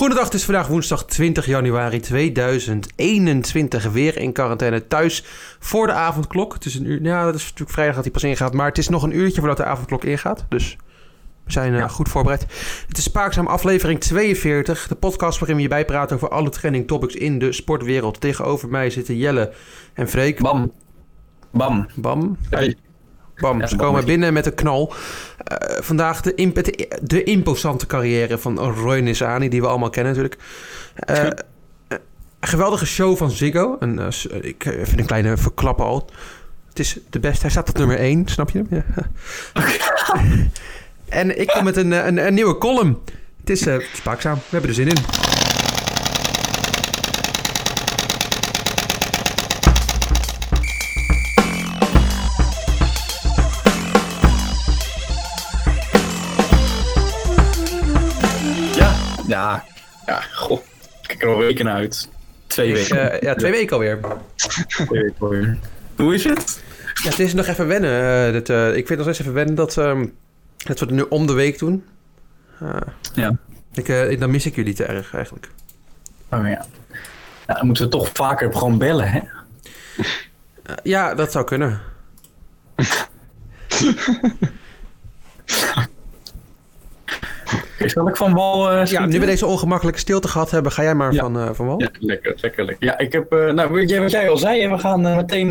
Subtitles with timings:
[0.00, 3.90] Goedendag, het is vandaag woensdag 20 januari 2021.
[3.92, 5.24] Weer in quarantaine thuis
[5.58, 6.54] voor de avondklok.
[6.54, 8.52] Het is een uur, ja, dat is natuurlijk vrijdag dat hij pas ingaat.
[8.52, 10.44] Maar het is nog een uurtje voordat de avondklok ingaat.
[10.48, 10.76] Dus
[11.44, 12.46] we zijn uh, goed voorbereid.
[12.88, 14.88] Het is Spaakzaam aflevering 42.
[14.88, 18.20] De podcast waarin we je bijpraten over alle trending topics in de sportwereld.
[18.20, 19.52] Tegenover mij zitten Jelle
[19.94, 20.40] en Freek.
[20.40, 20.72] Bam.
[21.50, 21.86] Bam.
[21.94, 22.36] Bam.
[22.50, 22.76] Hey.
[23.40, 24.94] Bam, ze komen binnen met een knal.
[25.44, 30.12] Eh, vandaag de, imp de, de imposante carrière van Roy Nissani, die we allemaal kennen
[30.12, 30.42] natuurlijk.
[30.94, 31.32] Eh, eh,
[31.88, 33.76] een geweldige show van Ziggo.
[33.78, 33.98] Een,
[34.40, 36.10] ik vind een kleine verklappen al.
[36.68, 37.40] Het is de beste.
[37.40, 38.66] Hij staat op nummer 1, snap je hem?
[38.70, 38.84] Ja.
[41.08, 42.98] en ik kom met een, een, een nieuwe column.
[43.40, 44.34] Het is eh, spaakzaam.
[44.34, 44.96] We hebben er zin in.
[60.10, 60.20] Ja.
[60.34, 60.58] Goh.
[61.00, 62.08] Ik kijk er al weken naar uit.
[62.46, 63.12] Twee weken.
[63.12, 63.98] eh, ja, twee weken alweer.
[64.66, 65.58] Twee weken alweer.
[65.96, 66.62] Hoe is het?
[67.02, 67.90] Ja, het is nog even wennen.
[67.90, 70.06] eh, eh, ik vind nog steeds even wennen dat, ehm,
[70.56, 71.84] dat we het nu om de week doen.
[73.14, 73.36] Ja.
[73.72, 75.48] ik, ik- dan mis ik jullie te erg eigenlijk.
[76.30, 76.66] Oh ja.
[77.46, 79.20] Dan moeten we toch vaker gewoon bellen, hè?
[80.82, 81.80] Ja, dat zou kunnen.
[87.46, 90.82] Oké, Zal ik van wal eh Ja, nu we deze ongemakkelijke stilte gehad hebben, ga
[90.82, 91.20] jij maar Ja.
[91.20, 91.80] van, eh, van wal.
[91.80, 92.86] Ja, lekker, lekker, lekker.
[92.86, 95.48] Ja, ik heb, eh, nou, wat jij al zei, we gaan meteen,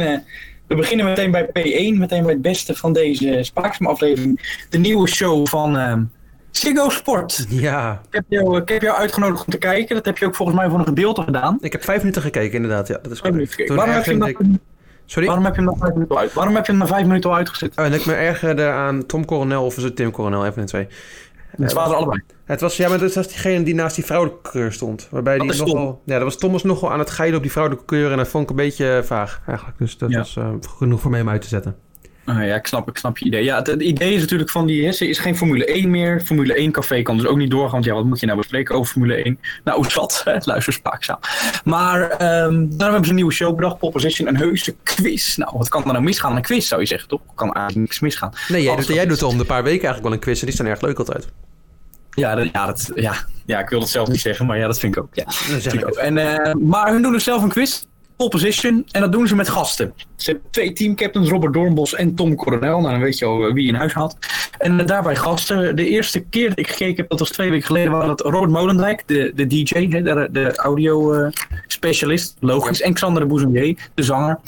[0.67, 4.65] we beginnen meteen bij P1, meteen bij het beste van deze Spaaksam-aflevering.
[4.69, 6.09] De nieuwe show van
[6.51, 7.45] Ziggo Sport.
[7.49, 10.35] Ja, Ik heb, jou, ik heb jou uitgenodigd om te kijken, dat heb je ook
[10.35, 11.57] volgens mij voor een gedeelte gedaan.
[11.61, 12.87] ik heb vijf minuten gekeken inderdaad.
[12.87, 13.67] Ja, dat is correct.
[13.67, 14.37] Waarom heb, je ik-
[15.05, 15.27] Sorry?
[15.27, 16.33] waarom heb je hem dan vijf minuten al uit?
[16.33, 17.71] Waarom heb je hem na vijf minuten al uitgezet?
[17.75, 20.67] Oh, en ik me ergerde aan Tom Coronel of is het Tim Coronel, even de
[20.67, 20.87] twee.
[21.59, 22.21] Het waren allebei.
[22.45, 25.07] Het was, ja, maar dat was diegene die naast die vrouwelijke keur stond.
[25.11, 26.01] Waarbij Dat die is nogal...
[26.05, 28.11] Ja, dat was Thomas nogal aan het geilen op die vrouwelijke keur.
[28.11, 29.77] En dat vond ik een beetje eh, vaag eigenlijk.
[29.77, 30.17] Dus dat Ja.
[30.17, 31.75] was eh, genoeg voor mij om uit te zetten.
[32.25, 33.43] Oh ja, ik snap, ik snap je idee.
[33.43, 36.21] Ja, het, het idee is natuurlijk van die, ze is geen Formule 1 meer.
[36.21, 38.75] Formule 1 café kan dus ook niet doorgaan, want ja, wat moet je nou bespreken
[38.75, 39.39] over Formule 1?
[39.63, 41.19] Nou, zat, hè, luister spaakzaam.
[41.63, 45.35] Maar ehm daarom hebben ze een nieuwe show bedacht, Pole Position, een heuse quiz.
[45.37, 46.35] Nou, wat kan er nou misgaan?
[46.35, 47.21] Een quiz zou je zeggen, toch?
[47.35, 48.33] Kan eigenlijk niks misgaan.
[48.47, 50.39] Nee, jij doet, jij doet om de paar weken eigenlijk wel een quiz.
[50.39, 51.27] En die staan erg leuk altijd.
[52.19, 53.13] Ja, dat, ja, dat, ja,
[53.45, 55.09] ja, ik wil het zelf niet zeggen, maar ja, dat vind ik ook.
[55.11, 55.23] Ja.
[55.27, 55.95] Vind ik ook.
[55.95, 57.83] En, eh, maar hun doen dus zelf een quiz,
[58.15, 59.93] pole position, en dat doen ze met gasten.
[60.15, 62.79] Ze hebben twee teamcaptains, Robert Doornbos en Tom Coronel.
[62.79, 64.17] Nou, dan weet je al eh, wie in huis had.
[64.57, 65.75] En eh, daarbij gasten.
[65.75, 68.51] De eerste keer dat ik gekeken heb, dat was twee weken geleden, was dat Robert
[68.51, 71.29] Molendijk, de, de DJ, hè, de, de audio
[71.67, 72.81] specialist, logisch.
[72.81, 74.39] En Xander de de zanger.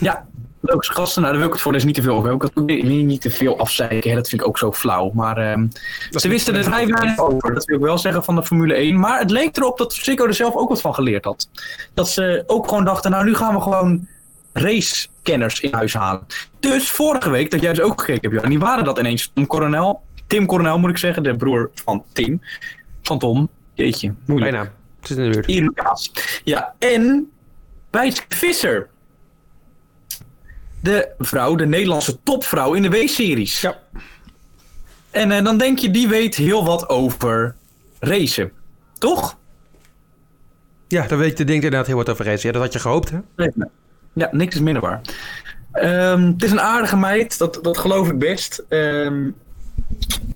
[0.00, 0.28] ja,
[0.60, 1.22] leuke gasten.
[1.22, 2.48] Nou, daar wil ik het voor dus niet te veel over hebben.
[2.48, 5.10] Ik ook niet, te veel afzeiken, hè, dat vind ik ook zo flauw.
[5.14, 5.66] Maar ehm,
[6.10, 8.98] ze wisten er vrij over, dat wil ik wel zeggen, van de Formule 1.
[8.98, 11.48] Maar het leek erop dat Ziggo er zelf ook wat van geleerd had.
[11.94, 14.06] Dat ze ook gewoon dachten, nou nu gaan we gewoon
[14.52, 16.26] racekenners in huis halen.
[16.60, 19.46] Dus vorige week, dat jij dus ook gekeken hebt, Johan, die waren dat ineens Tom
[19.46, 20.02] Coronel.
[20.26, 22.40] Tim Coronel moet ik zeggen, de broer van Tim.
[23.02, 23.48] Van Tom.
[23.74, 24.52] Jeetje, moeilijk.
[24.52, 24.72] Bijna.
[24.98, 25.46] Het zit in de buurt.
[25.46, 26.12] Irritatie.
[26.44, 27.30] Ja, en
[27.90, 28.88] Wijs Visser.
[30.82, 33.60] De vrouw, de Nederlandse topvrouw in de W-series.
[33.60, 33.78] Ja.
[35.10, 37.54] En eh, dan denk je, die weet heel wat over
[37.98, 38.52] racen.
[38.98, 39.38] Toch?
[40.88, 42.46] Ja, daar weet je denkt inderdaad heel wat over racen.
[42.46, 43.18] Ja, dat had je gehoopt, hè?
[43.36, 43.68] Nee, nee.
[44.12, 45.00] Ja, niks is minder waar.
[45.72, 48.64] Ehm, het is een aardige meid, dat, dat geloof ik best.
[48.68, 49.30] Ehm,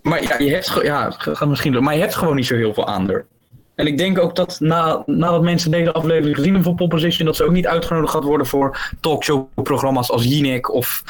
[0.03, 2.87] maar ja, je hebt, ja, gaat misschien maar je hebt gewoon niet zo heel veel
[2.87, 3.27] aan haar.
[3.75, 7.27] En ik denk ook dat na, nadat mensen deze aflevering gezien hebben van Pole Position,
[7.27, 11.03] dat ze ook niet uitgenodigd gaat worden voor talkshow-programma's als Jinek of,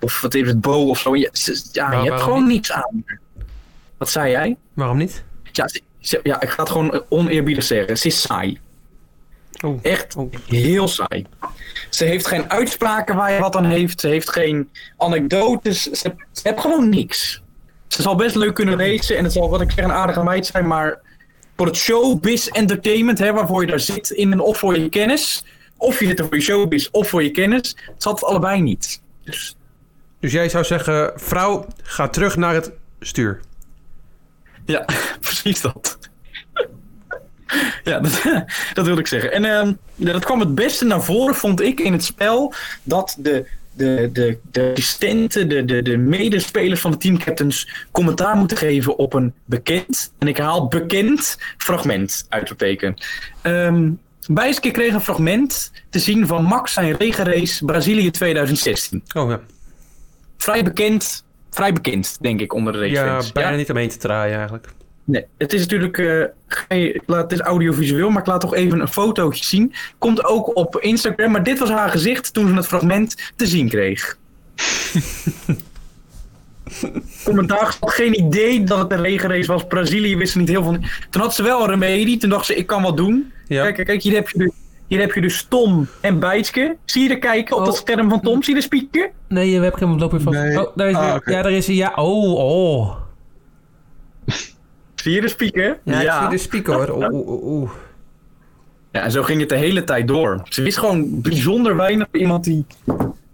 [0.00, 1.16] of wat is het, Bo of zo.
[1.16, 3.04] Ja, ze- ja Waar- je hebt gewoon niets aan.
[3.98, 4.56] Wat zei jij?
[4.72, 5.24] Waarom niet?
[5.52, 5.68] Ja,
[6.00, 7.98] ze- ja, ik ga het gewoon oneerbiedig zeggen.
[7.98, 8.60] Ze is saai.
[9.64, 9.78] Oh.
[9.82, 10.32] Echt Oh.
[10.46, 11.26] heel saai.
[11.90, 14.00] Ze heeft geen uitspraken waar je wat aan heeft.
[14.00, 15.82] Ze heeft geen anekdotes.
[15.82, 17.42] Ze, ze heeft gewoon niks.
[17.88, 19.16] Ze zal best leuk kunnen racen.
[19.16, 20.66] En het zal, wat ik zeg, een aardige meid zijn.
[20.66, 20.98] Maar
[21.56, 25.44] voor het showbiz entertainment, hè, waarvoor je daar zit, in of voor je kennis.
[25.76, 27.76] Of je zit er voor je showbiz of voor je kennis.
[27.86, 29.02] Het zat het allebei niet.
[29.24, 29.56] Dus
[30.20, 33.40] Dus jij zou zeggen, vrouw, ga terug naar het stuur.
[34.64, 34.84] Ja,
[35.20, 35.98] precies dat.
[37.84, 38.22] ja, dat,
[38.74, 39.32] dat wilde ik zeggen.
[39.32, 42.54] En ehm, dat kwam het beste naar voren, vond ik, in het spel.
[42.82, 48.56] Dat de, de, de, de assistenten, de, de, de medespelers van de teamcaptains commentaar moeten
[48.56, 52.94] geven op een bekend, en ik haal bekend, fragment uit te teken.
[53.42, 53.90] Ehm
[54.28, 59.02] Bijske kreeg een fragment te zien van Max zijn regenrace Brazilië 2016.
[59.16, 59.40] Oh ja.
[60.36, 63.32] Vrij bekend, vrij bekend, denk ik, onder de Ja, racefans.
[63.32, 64.68] bijna niet omheen te draaien eigenlijk.
[65.06, 65.98] Nee, het is natuurlijk.
[65.98, 69.72] eh, geen- laat, het is audiovisueel, maar ik laat toch even een fotootje zien.
[69.98, 73.68] Komt ook op Instagram, maar dit was haar gezicht toen ze het fragment te zien
[73.68, 74.16] kreeg.
[77.24, 79.66] Commentaar had geen idee dat het een regenrace was.
[79.66, 80.76] Brazilië wist er niet heel veel.
[81.10, 82.16] Toen had ze wel een remedie.
[82.16, 83.32] Toen dacht ze, ik kan wat doen.
[83.48, 83.70] Ja.
[83.70, 84.50] Kijk, kijk, hier heb je dus,
[84.86, 86.76] hier heb je dus Tom en Bijtske.
[86.84, 87.66] Zie je er kijken op Oh.
[87.66, 88.42] dat scherm van Tom?
[88.42, 89.10] Zie je de speaker?
[89.28, 90.32] Nee, je webcam op lopen van...
[90.32, 90.60] Nee.
[90.66, 91.16] Oh, daar is Ah.
[91.24, 91.76] Ja, daar is hij.
[91.76, 92.96] Ja, oh, oh.
[95.04, 95.78] Zie je de speaker?
[95.82, 96.90] Ja, ik zie de speaker hoor.
[96.90, 97.70] Oeh, oeh, oeh, oeh.
[98.92, 100.40] Ja, en zo ging het de hele tijd door.
[100.48, 102.06] Ze wist gewoon bijzonder weinig.
[102.12, 102.66] Iemand die,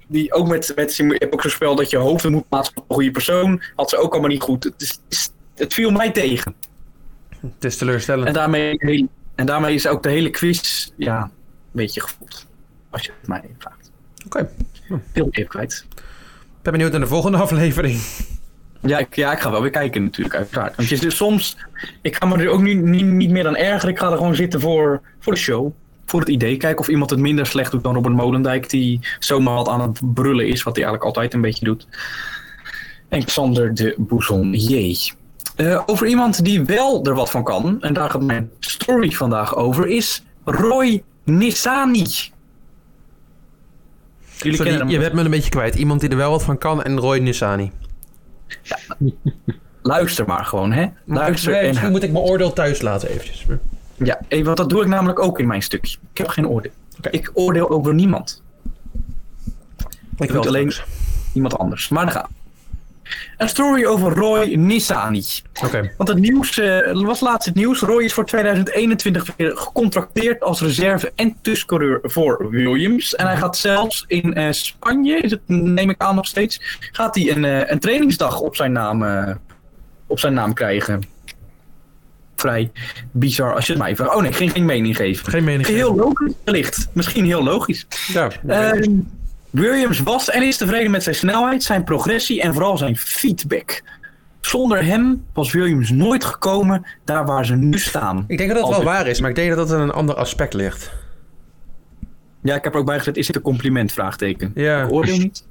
[0.06, 2.84] die ook met, met je hebt ook zo'n spel dat je hoofden moet plaatsen op
[2.88, 3.62] een goede persoon.
[3.76, 4.64] Had ze ook allemaal niet goed.
[4.64, 6.54] Het, is, het viel mij tegen.
[7.40, 8.26] Het is teleurstellend.
[8.26, 11.30] En daarmee, en daarmee is ook de hele quiz, ja, een
[11.70, 12.46] beetje gevoeld.
[12.90, 13.90] Als je het mij vraagt.
[14.26, 14.50] Oké.
[15.12, 15.86] Heel even kwijt.
[15.90, 18.00] Ik ben benieuwd naar de volgende aflevering.
[18.82, 20.76] Ja ik, ja, ik ga wel weer kijken natuurlijk, uiteraard.
[20.76, 21.56] Want je soms,
[22.02, 23.94] ik ga me er ook nu niet, niet meer aan ergeren.
[23.94, 25.72] Ik ga er gewoon zitten voor, voor de show.
[26.06, 26.56] Voor het idee.
[26.56, 28.70] Kijken of iemand het minder slecht doet dan Robert Molendijk.
[28.70, 30.62] Die zomaar wat aan het brullen is.
[30.62, 31.86] Wat hij eigenlijk altijd een beetje doet.
[33.08, 35.12] En Xander de Boezonnier.
[35.56, 37.82] Eh over iemand die wel er wat van kan.
[37.82, 39.86] En daar gaat mijn story vandaag over.
[39.86, 42.06] Is Roy Nissani.
[44.36, 45.74] Jullie Sorry, je werd me een beetje kwijt.
[45.74, 47.72] Iemand die er wel wat van kan en Roy Nissani.
[49.82, 50.86] Luister maar gewoon, hè.
[51.04, 53.46] Luister Nee, en moet ik mijn oordeel thuis laten eventjes.
[53.96, 55.96] Ja, eh, want dat doe ik namelijk ook in mijn stukje.
[56.12, 56.72] Ik heb geen oordeel.
[57.10, 58.42] Ik oordeel over niemand.
[60.16, 60.72] Ik het alleen
[61.32, 61.88] iemand anders.
[61.88, 62.39] Maar dan gaan we.
[63.36, 65.24] Een story over Roy Nissani.
[65.64, 65.92] Oké.
[65.96, 67.80] Want het nieuws eh, was laatst het nieuws.
[67.80, 73.14] Roy is voor 2021 weer gecontracteerd als reserve en tussencoureur voor Williams.
[73.14, 77.14] En hij gaat zelfs in eh, Spanje, is het, neem ik aan nog steeds, gaat
[77.14, 79.38] hij een, eh, een trainingsdag op zijn naam,
[80.06, 81.02] op zijn naam krijgen.
[82.36, 82.70] Vrij
[83.10, 84.14] bizar als je het mij vraagt.
[84.14, 85.30] Oh nee, ging geen mening geven.
[85.30, 85.66] Geen mening.
[85.66, 86.88] Heel logisch, wellicht.
[86.92, 87.86] Misschien heel logisch.
[88.12, 88.30] Ja.
[89.50, 93.82] Williams was en is tevreden met zijn snelheid, zijn progressie en vooral zijn feedback.
[94.40, 98.24] Zonder hem was Williams nooit gekomen daar waar ze nu staan.
[98.26, 100.14] ik denk dat dat wel waar is, maar ik denk dat dat in een ander
[100.14, 100.90] aspect ligt.
[102.42, 103.92] Ja, ik heb er ook bij gezet, is dit een compliment?
[103.92, 104.52] Vraagteken.
[104.54, 104.82] Ja.
[104.82, 105.44] Ik oordeel niet.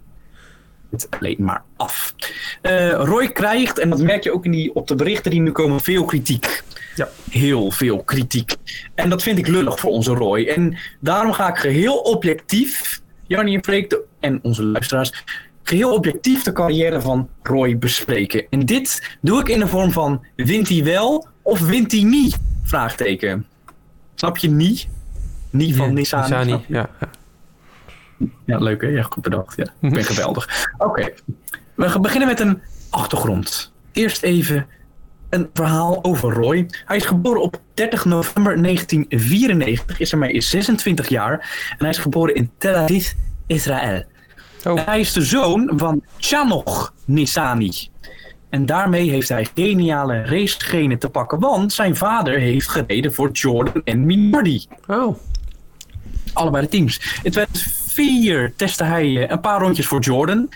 [0.91, 2.13] Het alleen maar af.
[2.61, 5.51] Eh, Roy krijgt, en dat merk je ook in die, op de berichten die nu
[5.51, 6.63] komen, veel kritiek.
[6.95, 7.09] Ja.
[7.29, 8.55] Heel veel kritiek.
[8.95, 10.43] En dat vind ik lullig voor onze Roy.
[10.45, 15.23] En daarom ga ik geheel objectief, Jannie en Freek de- en onze luisteraars,
[15.63, 18.45] geheel objectief de carrière van Roy bespreken.
[18.49, 22.37] En dit doe ik in de vorm van, wint hij wel of wint hij niet?
[22.63, 23.45] Vraagteken.
[24.15, 24.87] Snap je niet?
[25.49, 26.27] Niet van Ja, Nissan.
[26.27, 26.59] Ja.
[26.67, 26.89] ja.
[28.45, 28.87] Ja, leuk hè?
[28.87, 29.55] Ja, goed bedacht.
[29.57, 29.65] Ja.
[29.81, 30.67] Ik ben geweldig.
[30.77, 31.09] Oké,
[31.75, 33.71] we beginnen met een achtergrond.
[33.91, 34.67] Eerst even
[35.29, 36.65] een verhaal over Roy.
[36.85, 41.31] Hij is geboren op 30 november 1994, is ermee 26 jaar.
[41.69, 43.11] En hij is geboren in Tel Aviv,
[43.47, 44.03] Israël.
[44.63, 44.85] Oh.
[44.85, 47.89] Hij is de zoon van Chanoch Nissani.
[48.49, 53.81] En daarmee heeft hij geniale racegenen te pakken, want zijn vader heeft gereden voor Jordan
[53.83, 55.17] en Minardi Oh.
[56.33, 57.19] allebei de teams.
[57.23, 60.49] In 2004 testte hij eh, een paar rondjes voor Jordan.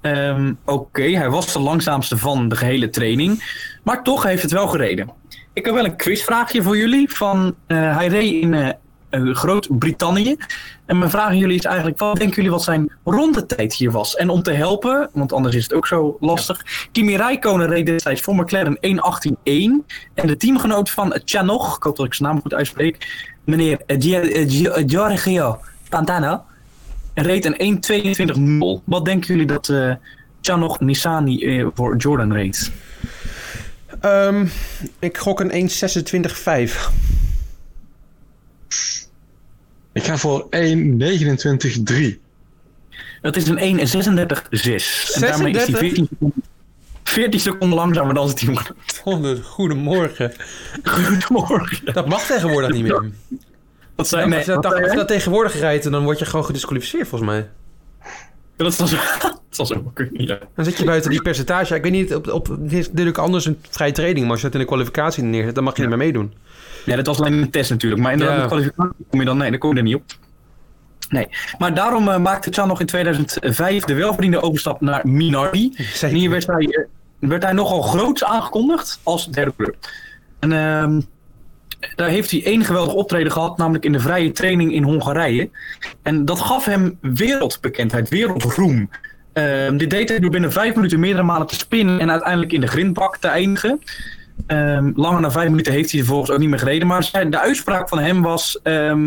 [0.00, 3.44] Ehm, Oké, hij was de langzaamste van de gehele training.
[3.82, 5.10] Maar toch heeft het wel gereden.
[5.52, 7.12] Ik heb wel een quizvraagje voor jullie.
[7.12, 8.68] Van, eh, hij reed in eh,
[9.10, 10.36] eh, Groot-Brittannië.
[10.86, 11.98] En mijn vraag aan jullie is eigenlijk...
[11.98, 14.16] wat denken jullie wat zijn rondetijd hier was?
[14.16, 16.88] En om te helpen, want anders is het ook zo lastig...
[16.92, 19.84] Kimi Räikkönen reed destijds voor McLaren 1.18.1.
[20.14, 23.26] En de teamgenoot van Chanoch, ik hoop dat ik zijn naam goed uitspreek...
[23.44, 23.80] meneer
[24.86, 26.42] Giorgio Pantano...
[27.22, 27.80] reed een
[28.80, 28.84] 1.22.0.
[28.84, 29.92] Wat denken jullie dat eh
[30.40, 32.70] Chanoch Nissani eh, voor Jordan reed?
[34.00, 34.46] Ehm,
[34.98, 36.90] ik gok een 1.26.5.
[39.92, 42.18] Ik ga voor 1.29.3.
[43.20, 45.14] Dat is een 1.36.6.
[45.14, 46.42] En daarmee is hij 14 seconden,
[47.04, 49.00] 14 seconden langzamer dan zijn teamgenoot.
[49.02, 50.32] Honderd, goedemorgen.
[50.82, 51.92] Goedemorgen.
[51.92, 53.10] Dat mag tegenwoordig niet meer.
[53.98, 57.48] Als je dat, als je dat tegenwoordig rijdt, dan word je gewoon gedisqualificeerd volgens mij.
[58.56, 60.38] dat zal zo, dat zal zo kunnen, ja.
[60.54, 61.74] Dan zit je buiten die percentage.
[61.74, 64.22] Ik weet niet, op, op, het is natuurlijk anders een vrije training.
[64.22, 66.32] Maar als je dat in de kwalificatie neerzet, dan mag je niet meer meedoen.
[66.84, 68.02] Ja, dat was alleen een test natuurlijk.
[68.02, 68.46] Maar in de Ja.
[68.46, 70.02] kwalificatie kom je dan, nee, daar kom je er niet op.
[71.08, 71.28] Nee,
[71.58, 75.72] maar daarom eh, maakte Chan nog in 2005 de welverdiende overstap naar Minardi.
[76.00, 79.74] En hier werd hij, eh, werd hij nogal groots aangekondigd als derde kleur.
[80.38, 81.00] En ehm,
[81.94, 85.50] daar heeft hij één geweldig optreden gehad, namelijk in de vrije training in Hongarije.
[86.02, 88.90] En dat gaf hem wereldbekendheid, wereldroem.
[89.32, 92.60] Ehm, dit deed hij door binnen vijf minuten meerdere malen te spinnen en uiteindelijk in
[92.60, 93.80] de grindbak te eindigen.
[94.46, 96.88] Ehm, langer dan vijf minuten heeft hij vervolgens ook niet meer gereden.
[96.88, 98.60] Maar zijn, de uitspraak van hem was...
[98.62, 99.06] ehm,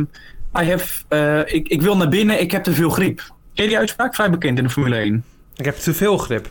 [0.60, 3.18] I have, eh, ik, ik wil naar binnen, ik heb te veel grip.
[3.54, 4.16] Ken je die uitspraak?
[4.16, 5.24] Vrij bekend in de Formule 1.
[5.56, 6.50] Ik heb te veel grip.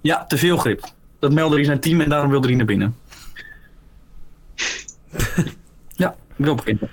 [0.00, 0.84] Ja, te veel grip.
[1.18, 2.96] Dat meldde hij zijn team en daarom wilde hij naar binnen.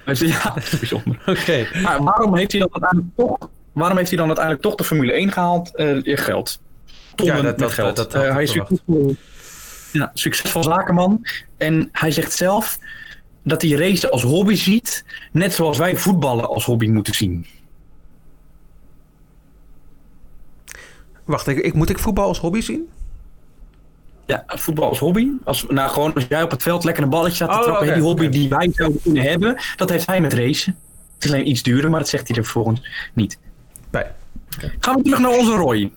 [0.06, 1.22] Dus ja, dat is bijzonder.
[1.26, 1.68] Oké.
[1.84, 5.12] Maar waarom heeft hij dan uiteindelijk toch, waarom heeft hij dan uiteindelijk toch de Formule
[5.12, 5.76] 1 gehaald?
[5.76, 6.62] Eh, je geld.
[7.16, 7.96] Tonnen Ja, dat- met dat- geld.
[7.96, 9.16] dat- dat Eh, hij is succesvol,
[9.92, 11.26] ja, succesvol zakenman.
[11.58, 12.80] En hij zegt zelf
[13.44, 15.06] dat hij racen als hobby ziet.
[15.32, 17.46] Net zoals wij voetballen als hobby moeten zien.
[21.26, 22.90] Wacht, ik, ik, moet ik voetbal als hobby zien?
[24.34, 25.28] Ja, voetbal als hobby.
[25.44, 27.94] Als, nou, gewoon als jij op het veld lekker een balletje staat te Oh, trappen.
[27.94, 30.78] die hobby die wij zouden kunnen hebben, dat heeft hij met racen.
[31.16, 33.40] Het is alleen iets duurder, maar dat zegt hij er vervolgens niet.
[33.92, 34.04] Nee.
[34.80, 35.92] Gaan we terug naar onze Roy.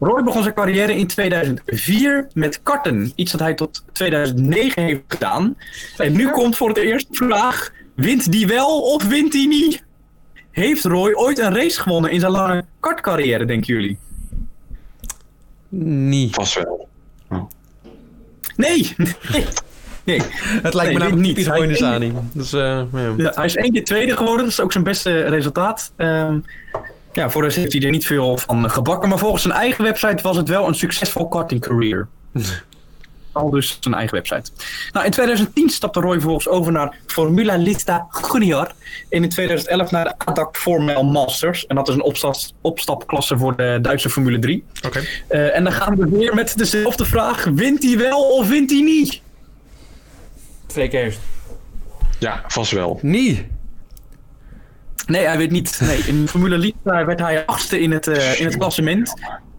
[0.00, 3.12] Roy begon zijn carrière in 2004 met karten.
[3.14, 5.56] Iets dat hij tot 2009 heeft gedaan.
[5.96, 9.84] En nu komt voor het eerst de vraag: wint die wel of wint die niet?
[10.50, 13.98] Heeft Roy ooit een race gewonnen in zijn lange kartcarrière, denken jullie?
[15.68, 16.28] Nee.
[16.30, 16.88] Vast wel.
[17.28, 17.40] Nee!
[18.58, 18.94] Nee.
[20.04, 20.20] nee.
[20.62, 21.36] Het lijkt Nee, me namelijk niet.
[21.36, 22.12] niet Hij- Roy Sani.
[22.32, 23.14] Dus, eh, ja.
[23.16, 25.92] Ja, hij is één keer tweede geworden, dat is ook zijn beste resultaat.
[25.96, 26.38] Ehm,
[27.12, 29.84] ja, voor de rest heeft hij er niet veel van gebakken, maar volgens zijn eigen
[29.84, 32.08] website was het wel een succesvol karting career.
[33.32, 34.50] Al dus zijn eigen website.
[34.92, 38.72] Nou, in 2010 stapte Roy vervolgens over naar Formula Lista Junior.
[39.08, 41.66] En in 2011 naar de ADAC Formel Masters.
[41.66, 44.64] En dat is een opstap, opstapklasse voor de Duitse Formule 3.
[44.86, 45.02] Oké.
[45.28, 47.44] Eh, en dan gaan we weer met dezelfde vraag.
[47.44, 49.20] Wint hij wel of wint hij niet?
[50.66, 51.20] Twee keer eerst.
[52.18, 52.98] Ja, vast wel.
[53.02, 53.46] Nee.
[55.06, 55.80] Nee, hij weet niet.
[55.82, 59.14] Nee, in Formule Lista werd hij achtste in het, eh, in het klassement.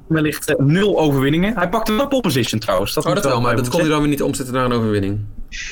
[0.09, 1.57] Wellicht eh, nul overwinningen.
[1.57, 2.97] Hij pakte wel pole position trouwens.
[2.97, 5.19] Oh, dat wel, maar dat kon hij dan weer niet omzetten naar een overwinning.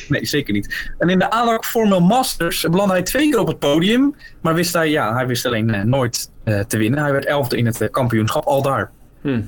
[0.08, 0.92] Nee, zeker niet.
[0.98, 4.16] En in de ADAC Formel Masters belandde hij twee keer op het podium.
[4.42, 7.00] Maar wist hij, ja, hij wist alleen eh, nooit eh, te winnen.
[7.00, 8.92] Hij werd elfde in het kampioenschap, al daar.
[9.22, 9.42] Hm.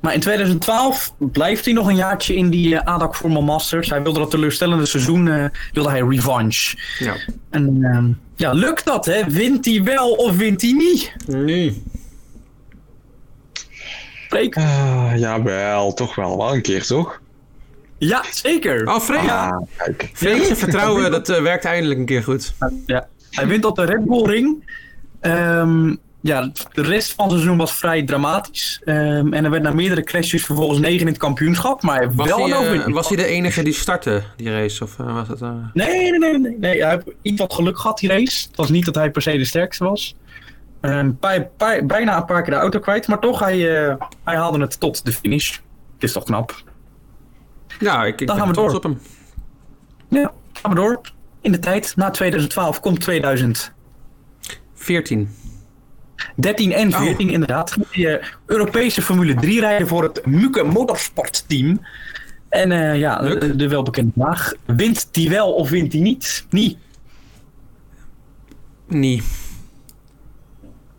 [0.00, 3.90] Maar in 2012 blijft hij nog een jaartje in die ADAC Formel Masters.
[3.90, 6.78] Hij wilde dat teleurstellende seizoen, wilde hij revanche.
[6.98, 7.14] Ja.
[7.50, 9.24] En ehm, ja, lukt dat hè?
[9.24, 11.12] Wint hij wel of wint hij niet?
[11.26, 11.82] Nee.
[14.28, 14.56] Freek?
[14.56, 16.36] Ah, jawel, toch wel.
[16.36, 17.20] Wel een keer, toch?
[17.98, 18.88] Ja, zeker.
[18.88, 19.28] Oh, Freek.
[19.30, 20.10] Ah, kijk.
[20.12, 22.54] Freek, je vertrouwen, dat eh, werkt eindelijk een keer goed.
[22.86, 23.08] Ja.
[23.30, 24.70] Hij wint op de Red Bull Ring.
[25.20, 28.80] Ehm, ja, de rest van het seizoen was vrij dramatisch.
[28.84, 31.82] Ehm, en er werd na meerdere crashes vervolgens negen in het kampioenschap.
[31.82, 32.94] Maar Was, wel hij, een overwinning.
[32.94, 34.84] was hij de enige die startte, die race?
[34.84, 35.40] Of eh, was het...
[35.40, 36.82] eh, Nee, nee, nee, nee, nee.
[36.82, 38.46] Hij heeft iets wat geluk gehad, die race.
[38.46, 40.14] Het was niet dat hij per se de sterkste was.
[40.80, 41.50] Bij-
[41.86, 43.08] bijna een paar keer de auto kwijt.
[43.08, 43.94] Maar toch, hij, eh,
[44.24, 45.50] hij haalde het tot de finish.
[45.94, 46.62] Het is toch knap.
[47.78, 48.74] Ja, ik, ik Dan gaan we door.
[48.74, 48.98] op hem.
[50.08, 51.00] Ja, gaan we door.
[51.40, 53.72] In de tijd, na 2012 komt 2000.
[54.74, 55.28] 14.
[56.36, 57.70] 13 en 14 inderdaad.
[57.72, 61.80] Gaat hij, eh, Europese Formule 3 rijden voor het Muke Motorsport team.
[62.48, 64.52] En eh, ja, de, de welbekende vraag.
[64.66, 66.46] Wint die wel of wint die niet?
[66.50, 66.78] Niet.
[68.86, 69.22] Nee.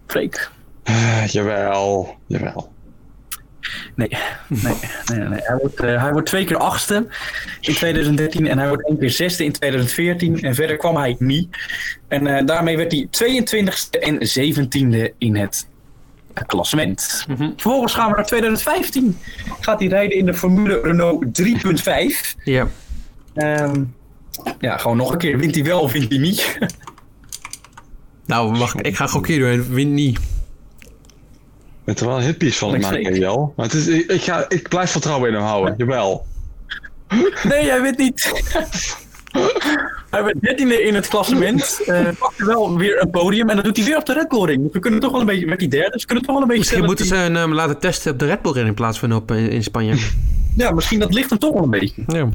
[0.09, 0.49] Freek.
[0.83, 2.71] Ah, jawel, jawel.
[3.95, 4.09] Nee,
[4.47, 4.73] nee,
[5.05, 5.39] nee, nee.
[5.43, 7.07] Hij, wordt, eh, hij wordt twee keer achtste
[7.59, 10.41] in 2013 en hij wordt één keer zesde in 2014.
[10.41, 11.57] En verder kwam hij niet.
[12.07, 15.67] En eh, daarmee werd hij 22e en 17e in het
[16.33, 17.25] eh, klassement.
[17.27, 17.49] Mhm.
[17.49, 19.17] Vervolgens gaan we naar 2015.
[19.59, 22.35] Gaat hij rijden in de Formule Renault 3.5.
[22.43, 22.67] Ja.
[23.33, 23.83] Ehm,
[24.59, 25.37] ja, gewoon nog een keer.
[25.37, 26.57] Wint hij wel of wint hij niet?
[28.29, 28.85] Nou, wacht.
[28.85, 30.17] Ik ga gokken doen en win niet.
[30.17, 33.19] Ik ben er wel een hippies van Ik maken.
[33.19, 33.53] Jel.
[33.55, 36.25] Maar het is, ik, ik ga, ik blijf vertrouwen in hem houden, jawel.
[37.43, 38.31] Nee, hij wint niet.
[40.09, 41.81] hij werd 13e in het klassement.
[41.85, 43.49] eh pakte wel weer een podium.
[43.49, 44.71] En dat doet hij weer op de Red Bull Ring.
[44.71, 45.45] We kunnen toch wel een beetje...
[45.45, 45.91] Werd hij derde?
[45.91, 48.19] Dus we kunnen toch wel een beetje Misschien moeten ze hem eh, laten testen op
[48.19, 49.95] de Red Bull Ring in plaats van op eh, in Spanje.
[50.55, 52.03] Ja, misschien dat ligt hem toch wel een beetje.
[52.07, 52.29] Ja.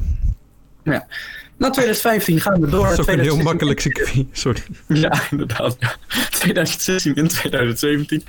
[0.83, 1.07] Ja.
[1.57, 3.43] Na 2015 gaan we door Dat is ook een heel 2016.
[3.43, 4.25] makkelijk circuit.
[4.31, 4.61] Sorry.
[5.03, 5.75] Ja, inderdaad.
[5.79, 5.95] ja.
[6.29, 8.23] 2016 en 2017.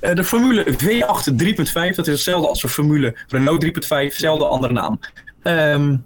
[0.00, 4.72] Eh, de Formule V8 3.5, dat is hetzelfde als de Formule Renault 3.5, hetzelfde andere
[4.72, 5.00] naam.
[5.42, 5.96] Ehm,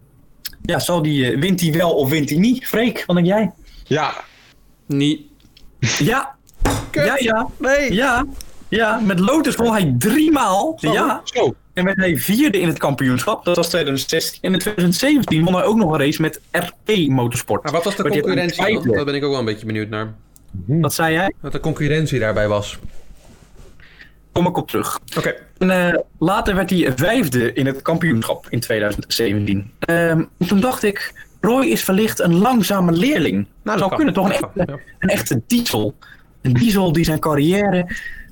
[0.63, 2.67] ja, zal die, eh, wint hij wel of wint hij niet?
[2.67, 3.53] Freek, wat denk jij?
[3.85, 4.15] Ja,
[4.87, 5.21] Niet.
[5.99, 6.35] Ja,
[6.93, 7.93] ja, ja, Nee.
[7.93, 8.25] ja,
[8.69, 9.01] ja.
[9.01, 10.79] Met Lotus won hij drie maal.
[10.81, 11.55] Ja, zo.
[11.77, 13.45] En werd hij vierde in het kampioenschap.
[13.45, 14.43] Dat was 2016.
[14.43, 17.63] En in 2017 won hij ook nog een race met RP Motorsport.
[17.63, 18.95] Maar wat was de concurrentie dan?
[18.95, 20.15] Daar ben ik ook wel een beetje benieuwd naar.
[20.67, 21.33] Wat zei jij?
[21.41, 22.79] Wat de concurrentie daarbij was.
[24.33, 25.01] kom ik op terug.
[25.17, 25.35] Oké.
[25.59, 29.71] En, eh, later werd hij vijfde in het kampioenschap in 2017.
[29.79, 33.35] Ehm, toen dacht ik, Roy is wellicht een langzame leerling.
[33.35, 33.97] Nou, dat Zou kan.
[33.97, 34.79] kunnen, toch een Dat kan, echte, ja.
[34.99, 35.95] een echte diesel.
[36.43, 37.87] Een diesel die zijn carrière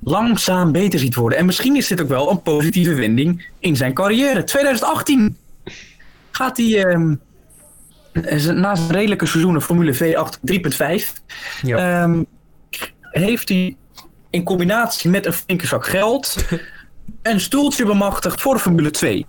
[0.04, 1.38] langzaam beter ziet worden.
[1.38, 4.44] En misschien is dit ook wel een positieve wending in zijn carrière.
[4.44, 5.37] 2018
[6.30, 7.14] gaat hij ehm,
[8.12, 11.12] eh, na zijn redelijke seizoenen Formule V8 3.5
[11.62, 12.02] Ja.
[12.02, 12.23] Ehm,
[13.00, 13.76] heeft hij
[14.30, 16.37] in combinatie met een flinke zak geld
[17.23, 19.26] een stoeltje bemachtigd voor de Formule 2.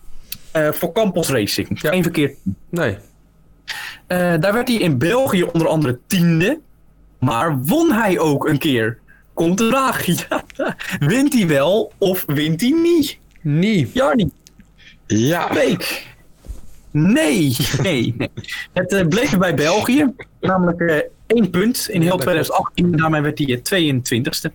[0.51, 1.81] Eh, voor Campos Racing.
[1.81, 1.89] Ja.
[1.89, 2.37] Geen verkeerd.
[2.69, 2.97] Nee.
[4.07, 6.59] Eh, daar werd hij in België onder andere tiende.
[7.19, 8.99] Maar won hij ook een keer?
[9.35, 10.05] Komt de vraag.
[10.55, 10.75] Ja.
[10.99, 13.17] Wint hij wel of wint hij niet?
[13.41, 13.89] Nie.
[13.93, 14.29] Jarni,
[15.07, 15.47] Ja.
[15.47, 16.07] Bleek.
[16.91, 18.29] Nee, nee, nee.
[18.73, 20.13] Het eh, bleef bij België.
[20.39, 22.91] Namelijk eh, één punt in heel 2018.
[22.91, 24.51] Daarmee werd hij eh, 22e.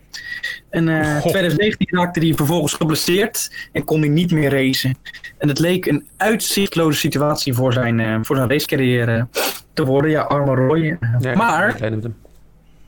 [0.71, 1.31] En eh Goh.
[1.31, 3.69] 2019 raakte hij vervolgens geblesseerd.
[3.73, 4.99] En kon hij niet meer racen.
[5.39, 9.29] En het leek een uitzichtloze situatie voor zijn, eh, voor zijn racecarrière
[9.73, 10.11] te worden.
[10.11, 10.99] Ja, arme Roy.
[11.21, 11.79] Ja, maar,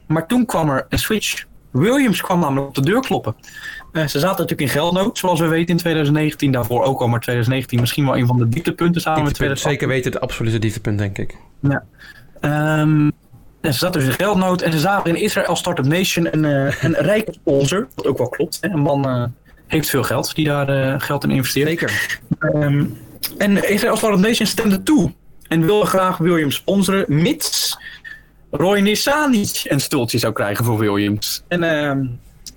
[0.06, 1.44] maar toen kwam er een switch.
[1.72, 3.34] Williams kwam namelijk op de deur kloppen.
[3.92, 6.52] Eh, ze zaten natuurlijk in geldnood, zoals we weten in 2019.
[6.52, 9.70] Daarvoor ook al, maar 2019 misschien wel een van de dieptepunten samen met Dieptepunt, 2018.
[9.70, 11.36] Zeker weten het absolute dieptepunt, denk ik.
[12.40, 13.10] Ehm,
[13.60, 16.82] en ze zaten dus in geldnood en ze zagen in Israël Startup Nation een, eh,
[16.82, 17.88] een rijke sponsor.
[17.94, 18.58] Wat ook wel klopt.
[18.60, 18.68] Hè?
[18.68, 19.24] Een man eh,
[19.66, 21.68] heeft veel geld die daar geld in investeert.
[21.68, 22.18] Zeker.
[22.38, 22.84] Ehm,
[23.38, 25.12] en Israël Startup Nation stemde toe.
[25.48, 27.78] En wilde graag Williams sponsoren, mits
[28.54, 31.42] Roy Nissani een stoeltje zou krijgen voor Williams.
[31.48, 31.98] En ehm,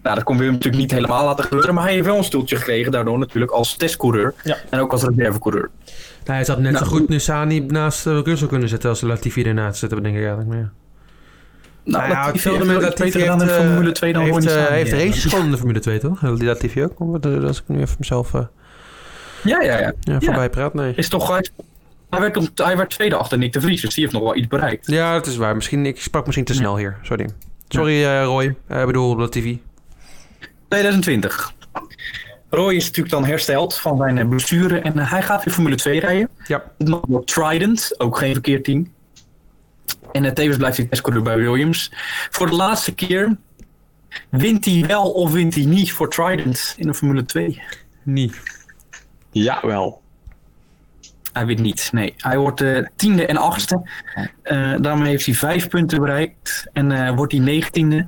[0.02, 1.74] nou, dat kon Williams natuurlijk niet helemaal laten gebeuren.
[1.74, 4.34] Maar hij heeft wel een stoeltje gekregen daardoor natuurlijk als testcoureur.
[4.44, 4.58] Ja.
[4.70, 5.70] En ook als reservecoureur.
[6.26, 9.44] Nou, hij had net Nou, zo goed Nusani naast uh, Russell kunnen zetten als Latifi
[9.44, 10.50] ernaast zetten, denk ik eigenlijk.
[10.50, 10.72] Maar ja.
[11.84, 14.54] Nou, Nou ja, Latifi Latifi beter heeft, in eh, Formule 2 dan Roy heeft, eh,
[14.56, 14.76] Nissany.
[14.78, 14.98] heeft Ja.
[14.98, 16.20] races gewonnen in de Formule 2, toch?
[16.20, 17.24] Die Latifi ook.
[17.26, 18.42] Eh, Als ik nu even mezelf eh,
[19.44, 19.94] Ja, ja, ja.
[20.00, 20.94] ja, voorbij praat, nee.
[20.96, 21.40] Is toch,
[22.16, 24.36] hij, werd, om- hij werd tweede achter Nick de Vries, dus die heeft nog wel
[24.36, 24.88] iets bereikt.
[24.88, 25.56] Ja, dat is waar.
[25.56, 26.98] Misschien, ik sprak misschien te snel hier.
[27.02, 27.30] Sorry.
[27.68, 28.56] Sorry, eh, Roy.
[28.68, 29.62] Eh, Ik bedoel, Latifi.
[30.68, 31.54] 2020.
[32.50, 36.00] Roy is natuurlijk dan hersteld van zijn eh, blessure en hij gaat weer Formule 2
[36.00, 36.30] rijden.
[36.48, 36.64] Ja.
[36.78, 38.94] Het mag door Trident, ook geen verkeerd team.
[40.12, 41.92] En eh, tevens blijft hij testcoureur bij Williams.
[42.30, 43.38] Voor de laatste keer
[44.30, 47.62] wint hij wel of wint hij niet voor Trident in de Formule 2.
[48.04, 48.42] Niet.
[49.32, 50.02] Jawel.
[51.36, 52.14] Hij wint niet, nee.
[52.18, 53.82] Hij wordt eh, tiende en achtste.
[54.42, 56.68] Eh, daarmee heeft hij vijf punten bereikt.
[56.74, 58.08] En eh, wordt hij negentiende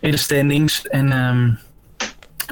[0.00, 0.88] in de standings.
[0.88, 1.50] En, ehm,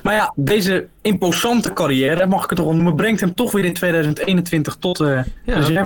[0.03, 3.73] maar ja, deze imposante carrière, mag ik het toch noemen, brengt hem toch weer in
[3.73, 5.85] 2021 tot eh Ja.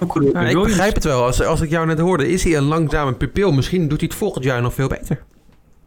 [0.48, 1.24] ik begrijp het wel.
[1.24, 3.52] Als, als ik jou net hoorde, is hij een langzame pupil.
[3.52, 5.22] Misschien doet hij het volgend jaar nog veel beter.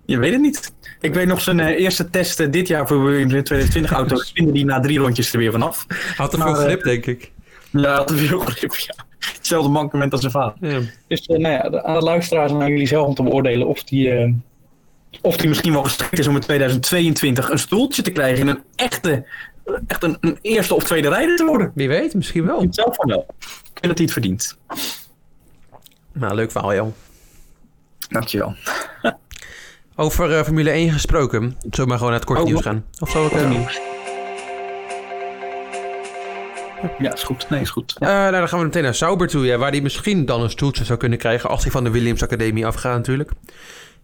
[0.05, 0.73] Je weet het niet.
[0.99, 4.15] Ik weet nog zijn eerste test dit jaar voor in 2020 auto.
[4.15, 5.85] Spinde die na drie rondjes er weer vanaf.
[6.15, 7.33] Had Maar, veel grip, denk ik.
[7.81, 8.95] Ja, had grip, ja.
[9.19, 10.69] Hetzelfde mankement als zijn vader.
[10.71, 10.79] Ja.
[11.07, 13.83] Dus eh, nou ja, aan de luisteraars en aan jullie zelf om te beoordelen of
[13.83, 14.31] die, eh,
[15.21, 18.63] of die misschien wel geschikt is om in 2022 een stoeltje te krijgen in een
[18.75, 19.25] echte,
[19.87, 21.71] echt een, een eerste of tweede rijder te worden.
[21.75, 22.59] Wie weet, misschien Ik wel.
[22.59, 23.25] vind zelf van wel.
[23.39, 23.45] Ik
[23.81, 24.57] vind dat hij het verdient.
[26.13, 26.93] Nou, leuk verhaal, joh.
[28.09, 28.55] Dankjewel.
[29.95, 31.41] Over eh, Formule 1 gesproken.
[31.59, 32.85] Zullen we maar gewoon naar het korte Oh, nieuws gaan?
[32.99, 33.47] Of zal ik...
[33.47, 33.79] Nieuws.
[36.99, 37.49] Ja, is goed.
[37.49, 37.95] Nee, is goed.
[37.99, 40.49] Eh, nou, dan gaan we meteen naar Sauber toe, ja, waar hij misschien dan een
[40.49, 43.29] stoeltje zou kunnen krijgen als hij van de Williams Academie afgaat natuurlijk.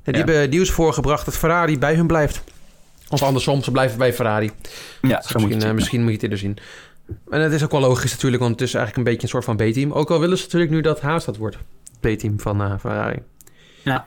[0.04, 0.32] En die Ja.
[0.32, 2.44] hebben nieuws voorgebracht dat Ferrari bij hun blijft.
[3.10, 4.52] Of andersom, ze blijven bij Ferrari.
[5.02, 5.76] Ja, zo moet je Misschien, zien.
[5.76, 6.58] misschien moet je het eerder zien.
[7.30, 9.60] En het is ook wel logisch natuurlijk, want het is eigenlijk een beetje een soort
[9.60, 9.91] van B-team.
[9.91, 11.58] Ook al willen ze natuurlijk nu dat Haas dat wordt.
[12.02, 13.20] Het B-team van eh, Ferrari.
[13.84, 14.06] Ja.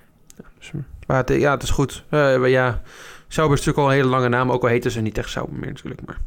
[0.59, 0.71] Dus,
[1.07, 2.05] maar het, ja, het is goed.
[2.11, 2.83] Maar ja,
[3.29, 4.51] Sauber is natuurlijk al een hele lange naam.
[4.53, 6.01] Ook al heten ze niet echt Sauber meer natuurlijk.
[6.07, 6.19] Maar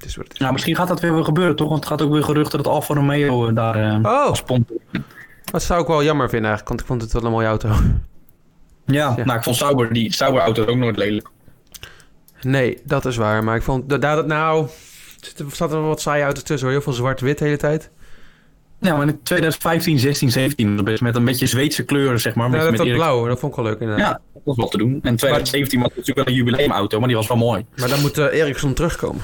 [0.00, 0.40] het is wat het is.
[0.40, 1.68] Nou, misschien gaat dat weer gebeuren, toch?
[1.68, 4.76] Want het gaat ook weer geruchten dat Alfa Romeo eh, daar eh Oh, sponsor
[5.50, 6.68] dat zou ik wel jammer vinden eigenlijk.
[6.68, 7.68] Want ik vond het wel een mooie auto.
[8.86, 9.24] Ja, Ja.
[9.24, 11.28] nou, ik vond Sauber, die Sauber-auto ook nooit lelijk.
[12.42, 13.44] Nee, dat is waar.
[13.44, 13.88] Maar ik vond...
[13.88, 14.66] dat dat nou...
[15.36, 16.76] Er zat er wel wat saaie auto's tussen hoor.
[16.76, 17.90] Heel veel zwart-wit de hele tijd.
[18.80, 22.44] Ja, maar in 2015, 16, 17, best met een beetje Zweedse kleuren, zeg maar.
[22.44, 24.06] Ja, met, dat, met dat Erik- blauw, dat vond ik wel leuk inderdaad.
[24.06, 24.92] Ja, dat was wel te doen.
[25.02, 27.64] En 2017 was natuurlijk wel een jubileumauto, maar die was wel mooi.
[27.76, 29.22] Maar dan moet uh, Ericsson terugkomen.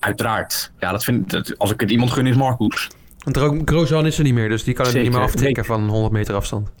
[0.00, 0.72] Uiteraard.
[0.78, 2.88] Ja, dat vind dat, als ik het iemand gun, is Marcus.
[3.18, 5.88] Want Gro- Grosjean is er niet meer, dus die kan het niet meer aftikken van
[5.88, 6.68] 100 meter afstand.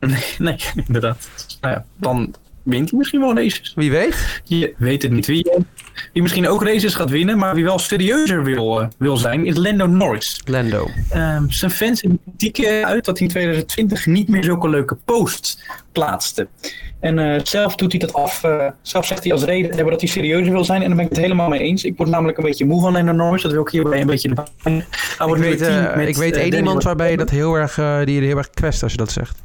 [0.00, 1.28] Nee, nee, inderdaad.
[1.60, 3.72] Nou ja, dan wint hij misschien wel races.
[3.74, 4.40] Wie weet?
[4.44, 5.50] Je weet het niet wie.
[6.12, 9.56] die misschien ook races gaat winnen, maar wie wel serieuzer wil, eh, wil zijn, is
[9.56, 10.40] Lando Norris.
[10.44, 10.88] Lando.
[11.10, 14.96] Ehm, zijn fans in kritiek eh, uit dat hij in 2020 niet meer zulke leuke
[15.04, 15.58] posts
[15.92, 16.48] plaatste.
[17.00, 18.44] En eh, zelf doet hij dat af.
[18.44, 20.82] eh, zelf zegt hij als reden hebben dat hij serieuzer wil zijn.
[20.82, 21.84] En daar ben ik het helemaal mee eens.
[21.84, 23.42] Ik word namelijk een beetje moe van Lando Norris.
[23.42, 26.82] Dat wil ik hierbij een beetje Ik weet, eh, met, ik weet eh, één iemand
[26.82, 29.42] waarbij dat heel erg, eh, die je heel erg kwest als je dat zegt.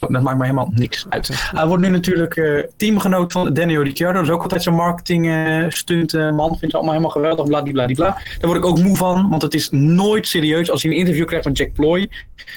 [0.00, 1.50] Dat maakt me helemaal niks uit.
[1.54, 4.18] Hij wordt nu natuurlijk eh, teamgenoot van Daniel Ricciardo.
[4.18, 6.48] Dat is ook altijd zo'n marketing eh, stunt eh, man.
[6.48, 7.46] Vindt ze allemaal helemaal geweldig.
[7.46, 8.06] Bladibladibla.
[8.38, 9.28] Daar word ik ook moe van.
[9.30, 10.70] Want het is nooit serieus.
[10.70, 12.10] Als hij een interview krijgt van Jack Ploy.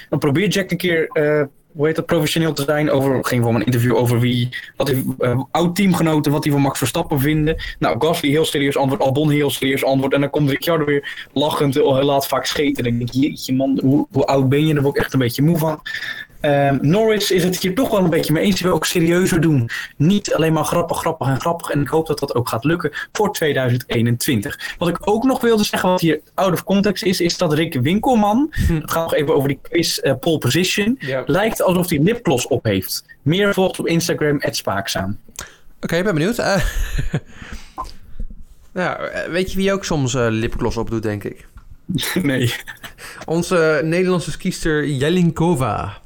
[0.08, 1.10] Dan probeert Jack een keer...
[1.72, 2.90] hoe heet dat, professioneel te zijn.
[2.90, 5.04] Over, ging voor een interview over wie, wat hij,
[5.50, 7.56] oud teamgenoten, wat hij van Max Verstappen vinden.
[7.78, 10.12] Nou, Gasly heel serieus antwoord, Albon heel serieus antwoord.
[10.12, 12.84] En dan komt Ricciardo weer lachend, eh, hij laat vaak scheten.
[12.84, 14.74] Dan denk ik, jeetje man, hoe, hoe oud ben je?
[14.74, 15.80] Daar word ik echt een beetje moe van.
[16.42, 18.58] Ehm, Norris is het hier toch wel een beetje mee eens.
[18.60, 19.70] Hij wil ook serieuzer doen.
[19.96, 21.70] Niet alleen maar grappig, grappig en grappig.
[21.70, 24.74] En ik hoop dat dat ook gaat lukken voor 2021.
[24.78, 27.74] Wat ik ook nog wilde zeggen, wat hier out of context is, is dat Rick
[27.80, 31.22] Winkelman, het gaat nog even over die quiz eh, pole position, Ja.
[31.26, 33.04] lijkt alsof hij lipgloss op heeft.
[33.22, 35.18] Meer volgt op Instagram, Spaakzaam.
[35.80, 36.38] Oké, ik ben benieuwd.
[36.38, 36.64] Eh,
[38.74, 38.98] ja,
[39.30, 41.46] weet je wie ook soms eh lipgloss opdoet, denk ik?
[42.22, 42.54] nee.
[43.26, 46.00] Onze Nederlandse skiester Jelinkova.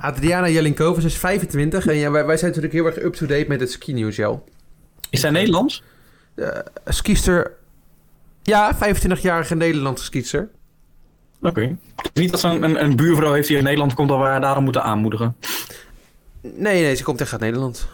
[0.00, 1.86] Adriana Jelinkova, ze is 25.
[1.86, 4.44] En ja, wij, wij zijn natuurlijk heel erg up-to-date met het ski-nieuws, Jel.
[5.10, 5.82] Is hij Nederlands?
[6.84, 7.58] Skiester...
[8.42, 10.48] Ja, 25-jarige Nederlandse skiester.
[11.42, 11.76] Oké.
[12.14, 14.40] Niet dat ze een, een, een buurvrouw heeft die uit Nederland komt, dat we haar
[14.40, 15.36] daarom moeten aanmoedigen.
[16.42, 17.88] Nee, nee, ze komt echt uit Nederland.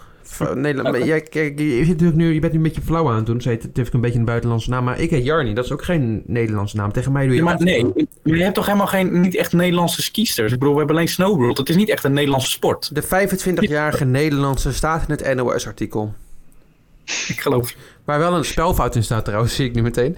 [0.55, 3.41] Nederland kijk, je, nu, je bent nu een beetje flauw aan het doen.
[3.41, 4.85] Ze heet, het heeft een beetje een buitenlandse naam.
[4.85, 6.93] Maar ik heet Jarni, dat is ook geen Nederlandse naam.
[6.93, 10.03] Tegen mij doe je Ja, maar nee, je hebt toch helemaal geen, niet echt Nederlandse
[10.03, 10.53] skiesters?
[10.53, 11.59] Ik bedoel, we hebben alleen snowboard.
[11.59, 12.95] Het is niet echt een Nederlandse sport.
[12.95, 16.15] De 25-jarige Nederlandse staat in het NOS-artikel.
[17.05, 17.77] Ik geloof je.
[18.07, 20.17] Waar wel een spelfout in staat trouwens, zie ik nu meteen.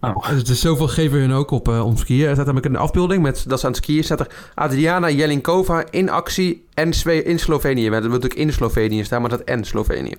[0.00, 0.28] Oh.
[0.28, 2.26] Dus er zoveel geven hun ook op uh, om skiën.
[2.26, 4.04] Er staat namelijk een afbeelding met dat ze aan het skiën.
[4.04, 6.92] staat er Adriana Jelinkova in actie en
[7.24, 7.88] in Slovenië.
[7.90, 10.14] Dat wil natuurlijk in Slovenië staan, maar dat en Slovenië.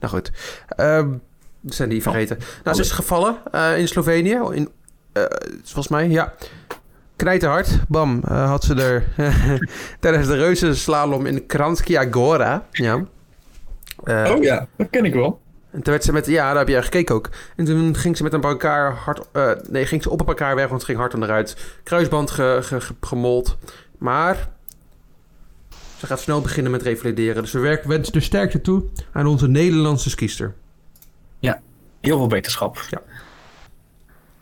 [0.00, 0.32] Nou goed.
[0.68, 1.08] Ehm
[1.74, 2.38] zijn die vergeten.
[2.64, 4.38] Nou, ze is gevallen eh, in Slovenië.
[4.52, 4.68] In,
[5.12, 5.22] eh,
[5.62, 6.34] volgens mij, ja.
[7.16, 7.78] Knijterhard.
[7.88, 8.20] Bam.
[8.24, 9.04] eh, had ze er
[10.00, 12.66] tijdens de reuze slalom in Kranjska Gora.
[12.70, 13.04] Ja.
[14.04, 15.40] Eh, oh ja, dat ken ik wel.
[15.76, 17.30] En toen werd ze met, ja, daar heb jij gekeken ook.
[17.56, 20.68] En toen ging ze met een brancard hard, eh, nee, ging ze op brancard weg,
[20.68, 21.56] want het ging hard onderuit.
[21.82, 23.56] Kruisband ge, ge, ge- gemold.
[23.98, 24.48] Maar
[25.98, 27.42] ze gaat snel beginnen met revalideren.
[27.42, 27.58] Dus we
[27.88, 30.54] wensen de sterkte toe aan onze Nederlandse skiester.
[32.00, 32.78] Heel veel beterschap.
[32.90, 33.02] Ja.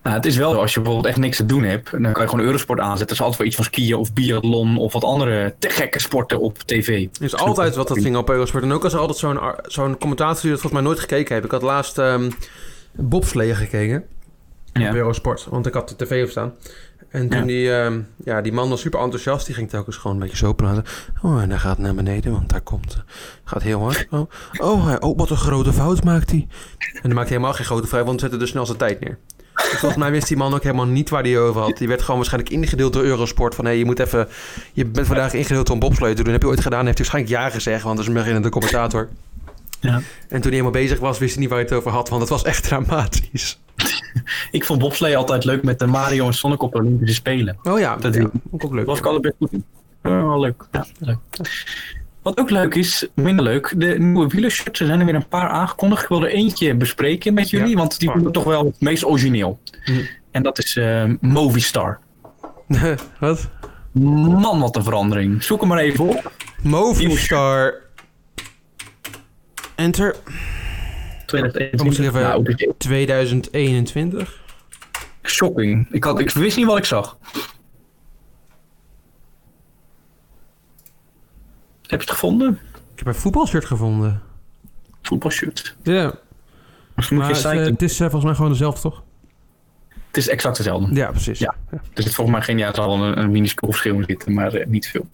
[0.04, 2.22] Nou, het is wel zo, als je bijvoorbeeld echt niks te doen hebt, dan kan
[2.22, 3.06] je gewoon Eurosport aanzetten.
[3.06, 6.40] Er is altijd wel iets van skiën of biathlon of wat andere te gekke sporten
[6.40, 6.88] op tv.
[7.18, 8.62] Er is altijd wat dat ging op Eurosport.
[8.64, 11.44] En ook als er altijd zo'n zo'n commentator die dat volgens mij nooit gekeken heeft.
[11.46, 12.30] Ik had laatst ehm
[12.92, 14.04] bobsleeën gekeken.
[14.72, 14.88] Ja.
[14.88, 16.52] op Eurosport, want ik had de tv op staan.
[17.08, 17.44] En toen Ja.
[17.46, 19.46] die, ehm, ja, die man was super enthousiast.
[19.46, 20.84] Die ging telkens gewoon een beetje zo praten.
[21.22, 22.94] Oh, en hij gaat naar beneden, want daar komt...
[22.94, 23.00] eh,
[23.44, 24.06] gaat heel hard.
[24.10, 26.46] Oh, oh, hij, oh, wat een grote fout maakt hij.
[26.78, 29.18] En dan maakte hij helemaal geen grote fout, want zette de snelste tijd neer.
[29.54, 31.78] Volgens mij wist die man ook helemaal niet waar hij over had.
[31.78, 33.54] Die werd gewoon waarschijnlijk ingedeeld door Eurosport.
[33.54, 34.28] Van, hé, je moet even...
[34.72, 36.32] Je bent vandaag ingedeeld om bobsleeën te doen.
[36.32, 36.86] Heb je ooit gedaan?
[36.86, 39.08] Heeft hij waarschijnlijk ja gezegd, want dat is een beginnende commentator.
[39.80, 39.94] Ja.
[39.94, 42.08] En toen hij helemaal bezig was, wist hij niet waar hij het over had.
[42.08, 43.58] Want het was echt dramatisch.
[44.50, 47.58] Ik vond bobslee altijd leuk met de Mario en Sonic op de Olympische Spelen.
[47.62, 48.86] Oh ja, Dat ja, ook, leuk.
[48.86, 49.64] was ik allebei goed in.
[50.02, 50.64] Ja, leuk.
[50.72, 51.18] Ja, leuk.
[52.24, 54.80] Wat ook leuk is, minder leuk, de nieuwe wielershirts.
[54.80, 56.02] Er zijn er weer een paar aangekondigd.
[56.02, 57.76] Ik wil er eentje bespreken met jullie, Ja.
[57.76, 59.58] want die ik toch wel het meest origineel.
[59.84, 59.92] Hm.
[60.30, 61.98] En dat is eh Movistar.
[63.20, 63.50] Wat?
[63.92, 65.42] Man, wat een verandering.
[65.42, 66.32] Zoek hem maar even op.
[66.62, 67.74] Movistar.
[69.74, 70.14] Enter
[71.26, 72.04] 2021.
[72.04, 74.40] even- Nou, dit is 2021.
[75.22, 75.86] shocking.
[75.90, 77.18] Ik, had, ik wist niet wat ik zag.
[81.94, 82.58] Heb je het gevonden?
[82.92, 84.22] Ik heb een voetbalshirt gevonden.
[85.02, 85.76] Voetbalshirt.
[85.82, 86.14] Ja,
[86.94, 89.02] Misschien moet maar je het, eh, het is eh, volgens mij gewoon dezelfde, toch?
[90.06, 90.94] Het is exact hetzelfde.
[90.94, 91.38] Ja, precies.
[91.38, 91.54] Ja.
[91.70, 94.54] Er zit volgens mij geen, ja, zal wel een, een minuscuul verschil in zitten, maar
[94.54, 95.06] eh, niet veel.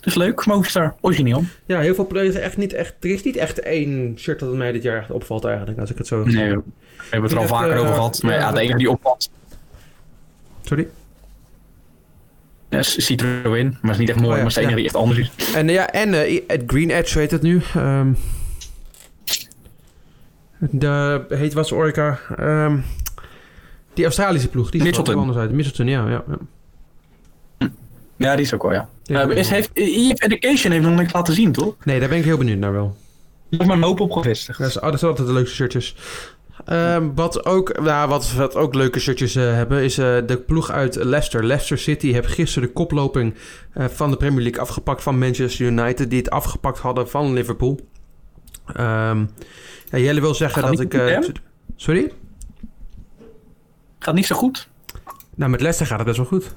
[0.00, 1.44] Dus leuk, Movistar, origineel.
[1.66, 2.94] Ja, heel veel er is echt niet echt.
[3.00, 5.98] Er is niet echt één shirt dat mij dit jaar echt opvalt eigenlijk, als ik
[5.98, 6.24] het zo.
[6.24, 6.62] Nee, we
[7.10, 8.22] hebben het er al vaker over gehad.
[8.22, 9.30] Maar ja, ja, de enige die opvalt
[10.62, 10.88] Sorry.
[12.78, 13.76] Is Citroën.
[13.82, 14.76] Maar is niet echt mooi, Oh ja, maar is de enige ja.
[14.76, 15.54] die echt anders is.
[15.54, 17.62] En eh, ja, en eh, het Green Edge heet het nu.
[17.74, 18.12] Ehm
[20.58, 22.18] de heet wat Orica.
[22.36, 22.76] Ehm
[23.94, 24.70] die Australische ploeg.
[24.70, 25.14] Die is Mitchelton.
[25.14, 25.52] wel anders uit.
[25.52, 26.08] Mitchelton, ja.
[26.08, 26.38] ja, ja.
[28.16, 28.88] Ja, die is ook wel, ja.
[29.02, 31.74] Ja, Eh, is, heeft, EF Education heeft nog niks laten zien, toch?
[31.84, 32.96] Nee, daar ben ik heel benieuwd naar wel.
[33.50, 34.58] Er is maar een hoop op gevestigd.
[34.58, 35.96] Dat, is, oh, dat zijn altijd de leukste shirtjes.
[36.64, 40.70] Ehm, wat, ook, nou, wat, wat ook leuke shirtjes eh, hebben, is eh, de ploeg
[40.70, 41.44] uit Leicester.
[41.44, 43.34] Leicester City heeft gisteren de koploping
[43.72, 47.80] eh, van de Premier League afgepakt van Manchester United, die het afgepakt hadden van Liverpool.
[48.74, 49.24] Ehm
[49.90, 51.24] ja, Jelle wil zeggen Gaat dat ik.
[51.24, 51.40] goed,
[51.76, 52.12] sorry?
[53.98, 54.68] Gaat niet zo goed.
[55.34, 56.54] Nou, met Leicester gaat het best wel goed.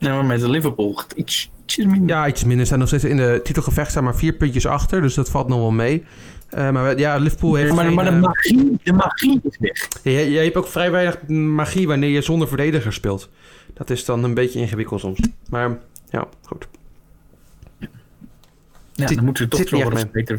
[0.00, 2.16] Nee, maar met Liverpool iets, ietsjes minder.
[2.16, 2.66] Ja, iets minder.
[2.66, 5.58] Zijn nog steeds in de titelgevecht staan maar vier puntjes achter, dus dat valt nog
[5.58, 6.04] wel mee.
[6.50, 7.72] Eh, maar ja, Liverpool heeft.
[7.74, 9.88] maar, geen, maar de, eh, magie, de magie is weg.
[10.02, 13.28] Je, je hebt ook vrij weinig magie wanneer je zonder verdediger speelt.
[13.74, 15.20] Dat is dan een beetje ingewikkeld soms.
[15.48, 15.78] Maar
[16.10, 16.68] ja, goed.
[18.92, 20.38] Ja, dan moeten we toch zorgen dat ze beter.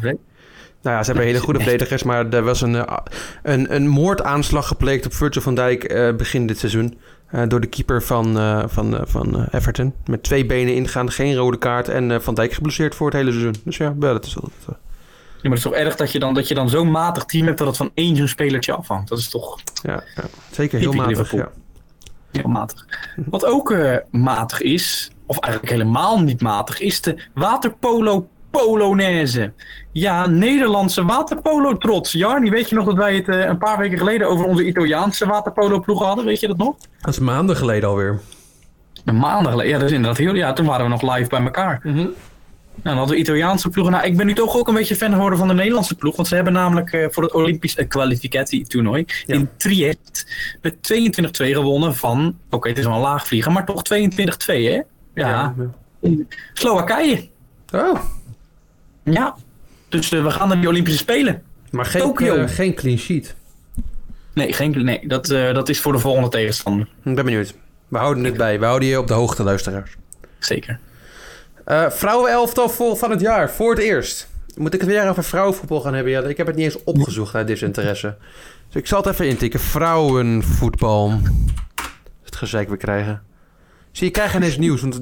[0.82, 2.96] Nou ja, ze hebben hele goede verdedigers, maar er was een, eh,
[3.42, 6.98] een, een moordaanslag gepleegd op Virgil van Dijk begin dit seizoen.
[7.32, 9.94] Eh, door de keeper van, eh, van, eh, van Everton.
[10.06, 13.54] Met twee benen ingaan, geen rode kaart en Van Dijk geblesseerd voor het hele seizoen.
[13.64, 14.74] Dus ja, ja, dat is eh, Ja,
[15.42, 17.58] maar het is toch erg dat je dan, dat je dan zo'n matig team hebt
[17.58, 19.08] dat het van één zo'n spelertje afhangt.
[19.08, 21.08] Dat is toch ja, ja, zeker heel matig.
[21.08, 21.38] Liverpool.
[21.38, 21.50] Ja.
[22.40, 22.86] heel matig.
[23.16, 23.74] Wat ook
[24.10, 29.52] matig is, of eigenlijk helemaal niet matig, is de waterpolo Polonaise.
[29.92, 32.12] Ja, Nederlandse waterpolo trots.
[32.12, 35.26] Jarni, weet je nog dat wij het eh, een paar weken geleden over onze Italiaanse
[35.26, 36.24] waterpolo ploeg hadden?
[36.24, 36.74] Weet je dat nog?
[37.00, 38.20] Dat is maanden geleden alweer.
[39.04, 39.70] Een maand geleden.
[39.72, 40.34] Ja, dat is inderdaad heel.
[40.34, 41.80] Ja, toen waren we nog live bij elkaar.
[41.82, 41.96] Mhm.
[41.96, 42.10] Nou,
[42.82, 43.92] dan hadden we Italiaanse ploegen.
[43.92, 46.16] Nou, ik ben nu toch ook een beetje fan geworden van de Nederlandse ploeg.
[46.16, 49.34] Want ze hebben namelijk eh, voor het Olympisch uh, kwalificatietoernooi Ja.
[49.34, 50.26] in Triest
[50.62, 50.74] met
[51.42, 52.36] 22-2 gewonnen van...
[52.50, 54.04] Oké, het is wel een laag vliegen, maar toch 22-2,
[54.46, 54.54] hè?
[54.54, 54.84] Ja,
[55.14, 55.54] ja.
[56.52, 57.28] Slowakije.
[57.74, 57.94] Oh,
[59.02, 59.36] Ja.
[59.88, 61.42] Dus eh, we gaan naar die Olympische Spelen.
[61.70, 63.34] maar geen, eh, geen clean sheet.
[64.34, 66.88] Nee, geen, nee dat, eh, dat is voor de volgende tegenstander.
[67.04, 67.54] Ik ben benieuwd.
[67.88, 68.58] We houden het bij.
[68.58, 69.96] We houden je op de hoogte, luisteraars.
[70.38, 70.78] Zeker.
[71.64, 74.30] Eh vrouwenelftal vol van het jaar, voor het eerst.
[74.56, 76.12] Moet ik het weer over vrouwenvoetbal gaan hebben?
[76.12, 78.16] Ja, ik heb het niet eens opgezocht uit desinteresse.
[78.66, 79.60] Dus ik zal het even intikken.
[79.60, 81.20] Vrouwenvoetbal.
[82.24, 83.22] Het gezeik weer krijgen.
[83.90, 84.80] Zie je, ik krijg ineens nieuws.
[84.80, 85.00] Want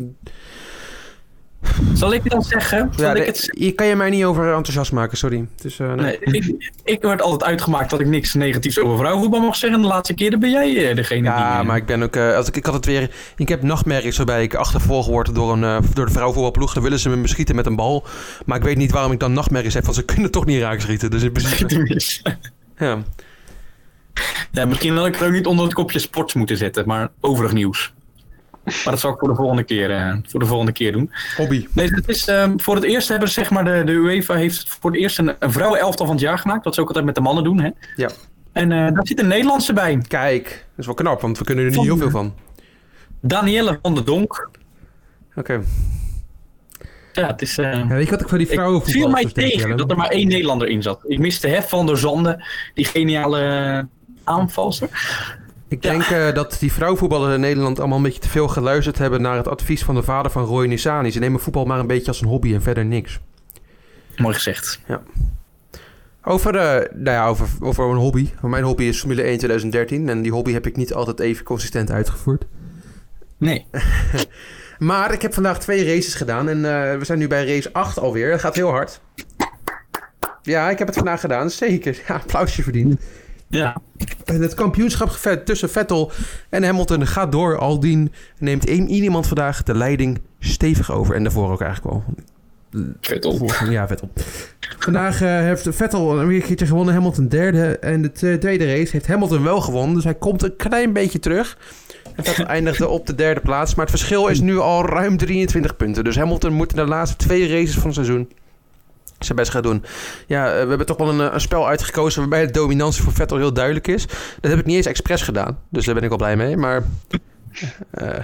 [1.94, 2.90] Zal ik dan zeggen?
[2.96, 5.46] Ja, ik het hier kan je mij niet over enthousiast maken, sorry.
[5.62, 5.96] Dus, nee.
[5.96, 9.80] Nee, ik, ik word altijd uitgemaakt dat ik niks negatiefs over vrouwenvoetbal mag zeggen.
[9.80, 11.30] De laatste keer ben jij eh, degene die...
[11.30, 12.16] Ja, eh, maar ik ben ook.
[12.16, 13.10] als ik, ik had het weer.
[13.36, 16.74] Ik heb nachtmerries waarbij ik achtervolgen word door, een, eh, door de vrouwenvoetbalploeg.
[16.74, 18.06] Dan willen ze me beschieten met een bal.
[18.44, 19.84] Maar ik weet niet waarom ik dan nachtmerries heb.
[19.84, 21.10] Want ze kunnen toch niet raak schieten.
[21.10, 21.28] Dus
[21.70, 22.22] mis.
[22.78, 22.98] ja.
[24.52, 27.52] Ja, misschien had ik het ook niet onder het kopje sports moeten zetten, maar overig
[27.52, 27.92] nieuws.
[28.64, 31.10] Maar dat zal ik voor de volgende keer, eh, voor de volgende keer doen.
[31.36, 31.66] Hobby.
[31.72, 34.68] Nee, het is, ehm, voor het eerst hebben ze, zeg maar, de, de UEFA heeft
[34.80, 36.64] voor het eerst een, een vrouwenelftal van het jaar gemaakt.
[36.64, 37.70] Wat ze ook altijd met de mannen doen, hè?
[37.96, 38.10] Ja.
[38.52, 40.02] En eh, daar zit een Nederlandse bij.
[40.08, 42.34] Kijk, dat is wel knap, want we kunnen er niet heel veel van.
[43.20, 44.50] Danielle van der Donk.
[45.34, 45.60] Oké.
[47.12, 47.58] Ja, het is...
[47.58, 50.08] eh, Ja, weet je wat ik van die vrouwenvoetbal viel mij tegen dat er maar
[50.10, 51.00] één Nederlander in zat.
[51.06, 52.44] Ik miste Hef van der Zande,
[52.74, 53.88] die geniale
[54.24, 54.88] aanvalster.
[55.70, 59.22] Ik denk eh, dat die vrouwenvoetballers in Nederland allemaal een beetje te veel geluisterd hebben
[59.22, 61.10] naar het advies van de vader van Roy Nissani.
[61.10, 63.20] Ze nemen voetbal maar een beetje als een hobby en verder niks.
[64.16, 64.80] Mooi gezegd.
[66.24, 68.28] Over, eh, nou ja, over, over een hobby.
[68.42, 71.90] Mijn hobby is Formule 1 2013 en die hobby heb ik niet altijd even consistent
[71.90, 72.44] uitgevoerd.
[73.38, 73.66] Nee.
[74.78, 77.98] Maar ik heb vandaag twee races gedaan en eh, we zijn nu bij race 8
[77.98, 78.30] alweer.
[78.30, 79.00] Dat gaat heel hard.
[80.42, 82.02] Ja, ik heb het vandaag gedaan, zeker.
[82.08, 83.00] Ja, applausje verdiend.
[83.50, 83.76] Ja.
[84.24, 85.10] En het kampioenschap
[85.44, 86.12] tussen Vettel
[86.48, 87.58] en Hamilton gaat door.
[87.58, 91.14] Aldien neemt één iemand vandaag de leiding stevig over.
[91.14, 92.04] En daarvoor ook eigenlijk wel.
[93.00, 93.48] Vettel.
[93.68, 94.10] Ja, Vettel.
[94.78, 96.94] Vandaag eh, heeft Vettel een keertje gewonnen.
[96.94, 97.78] Hamilton derde.
[97.78, 99.94] En de tweede race heeft Hamilton wel gewonnen.
[99.94, 101.58] Dus hij komt een klein beetje terug.
[102.16, 103.74] En Vettel eindigde op de derde plaats.
[103.74, 106.04] Maar het verschil is nu al ruim 23 punten.
[106.04, 108.28] Dus Hamilton moet in de laatste twee races van het seizoen
[109.24, 109.84] zijn best gaan doen.
[110.26, 113.12] Ja, eh, we hebben toch wel een, eh, een spel uitgekozen waarbij de dominantie voor
[113.12, 114.06] Vettel heel duidelijk is.
[114.40, 115.58] Dat heb ik niet eens expres gedaan.
[115.68, 116.56] Dus daar ben ik wel blij mee.
[116.56, 116.82] Maar...
[117.90, 118.18] eh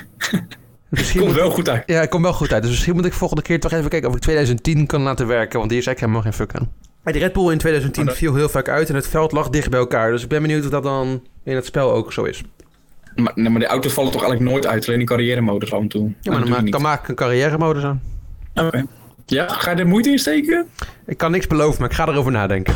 [0.88, 1.83] misschien Komt moet- wel goed uit.
[1.87, 2.62] ja, het komt wel goed uit.
[2.62, 5.59] Dus misschien moet ik volgende keer toch even kijken of ik 2010 kan laten werken.
[5.59, 6.72] Want die is eigenlijk helemaal geen fuck aan.
[7.03, 9.33] Maar die Red Bull in 2010 Maar dat- viel heel vaak uit en het veld
[9.33, 10.11] lag dicht bij elkaar.
[10.11, 12.42] Dus ik ben benieuwd of dat dan in het spel ook zo is.
[13.14, 15.88] Maar, nee, maar de auto's vallen toch eigenlijk nooit uit, alleen die carrière-modus af en
[15.88, 16.12] toe.
[16.20, 18.03] Ja, maar dan, maak, dan maak ik een carrière modus aan.
[18.55, 18.85] Oké.
[19.26, 20.66] Ja, ga je er moeite in steken?
[21.06, 22.74] Ik kan niks beloven, maar ik ga erover nadenken.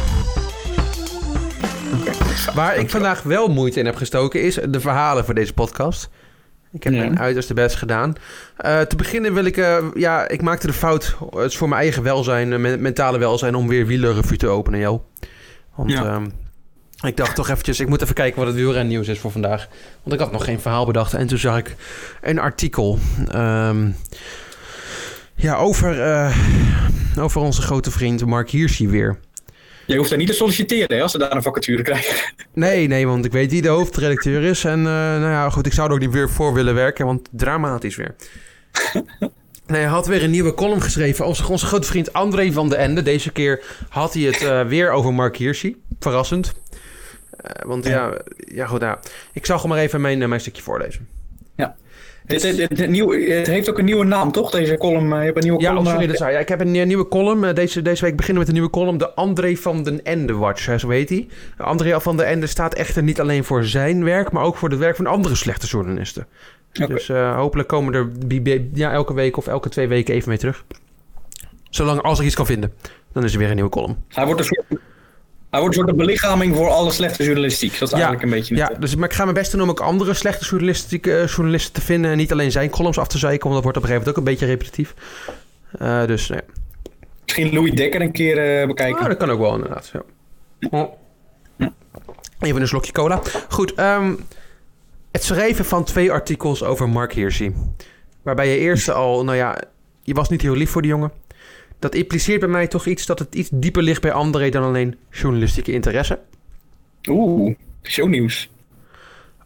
[2.54, 6.08] Waar ik vandaag wel moeite in heb gestoken is de verhalen voor deze podcast.
[6.72, 6.98] Ik heb Ja.
[6.98, 8.14] mijn uiterste best gedaan.
[8.56, 9.56] Eh, te beginnen wil ik...
[9.56, 11.16] eh, ja, ik maakte de fout.
[11.30, 13.54] Het is voor mijn eigen welzijn, eh, men- mentale welzijn...
[13.54, 15.02] om weer wielerrevue te openen, joh.
[15.74, 16.04] Want Ja.
[16.04, 16.26] ehm,
[17.02, 17.80] ik dacht toch eventjes...
[17.80, 19.68] Ik moet even kijken wat het wielrennieuws is voor vandaag.
[20.02, 21.14] Want ik had nog geen verhaal bedacht.
[21.14, 21.76] En toen zag ik
[22.22, 22.98] een artikel...
[23.30, 23.90] ehm,
[25.38, 26.36] ja, over, eh,
[27.18, 29.18] over onze grote vriend Mark Hirschi weer.
[29.86, 32.32] Je hoeft daar niet te solliciteren hè, als ze daar een vacature krijgen.
[32.52, 34.64] Nee, nee, want ik weet wie de hoofdredacteur is.
[34.64, 37.28] En eh, nou ja, goed, ik zou er ook niet weer voor willen werken, want
[37.30, 38.14] dramatisch weer.
[39.66, 42.78] Nee, hij had weer een nieuwe column geschreven over onze grote vriend André van den
[42.78, 43.02] Ende.
[43.02, 45.76] Deze keer had hij het eh, weer over Mark Hirschi.
[45.98, 46.54] Verrassend.
[47.66, 48.98] Want ja, ja, goed, nou,
[49.32, 51.08] ik zal gewoon maar even mijn, mijn stukje voorlezen.
[52.28, 54.50] Het, het, het, het nieuwe- het heeft ook een nieuwe naam, toch?
[54.50, 55.12] Deze column.
[55.12, 55.86] eh, Je hebt een nieuwe Ja, column.
[55.86, 57.54] sorry, eh, dat ja, Ik heb een eh, nieuwe column.
[57.54, 58.98] Deze, deze week beginnen we met een nieuwe column.
[58.98, 61.26] De André van den Ende Watch, hè, zo heet hij.
[61.56, 64.30] André van den Ende staat echter niet alleen voor zijn werk...
[64.32, 66.26] maar ook voor het werk van andere slechte journalisten.
[66.72, 68.08] Dus hopelijk komen er
[68.72, 70.64] ja, elke week of elke twee weken even mee terug.
[71.70, 72.72] Zolang als ik iets kan vinden,
[73.12, 73.96] dan is er weer een nieuwe column.
[74.08, 74.80] Hij wordt een soort,
[75.58, 77.72] hij wordt een soort belichaming voor alle slechte journalistiek.
[77.78, 78.56] Dat is eigenlijk een beetje...
[78.56, 81.26] Ja, het- dus, maar ik ga mijn best doen om ook andere slechte journalistiek, eh,
[81.26, 82.10] journalisten te vinden...
[82.10, 83.42] en niet alleen zijn columns af te zeiken...
[83.50, 84.94] want dat wordt op een gegeven moment ook een beetje repetitief.
[85.78, 86.52] Eh, dus, nou ja.
[87.24, 89.00] Misschien Louis Dekker een keer eh, bekijken.
[89.02, 89.92] Ah, dat kan ook wel inderdaad.
[90.70, 90.88] Ja.
[92.40, 93.20] Even een slokje cola.
[93.48, 94.14] Goed, ehm,
[95.12, 97.54] het schrijven van twee artikels over Mark Hirschi.
[98.22, 99.58] Waarbij je eerst al, nou ja,
[100.02, 101.12] je was niet heel lief voor die jongen.
[101.78, 104.96] Dat impliceert bij mij toch iets dat het iets dieper ligt bij André dan alleen
[105.10, 106.18] journalistieke interesse.
[107.08, 108.50] Oeh, shownieuws.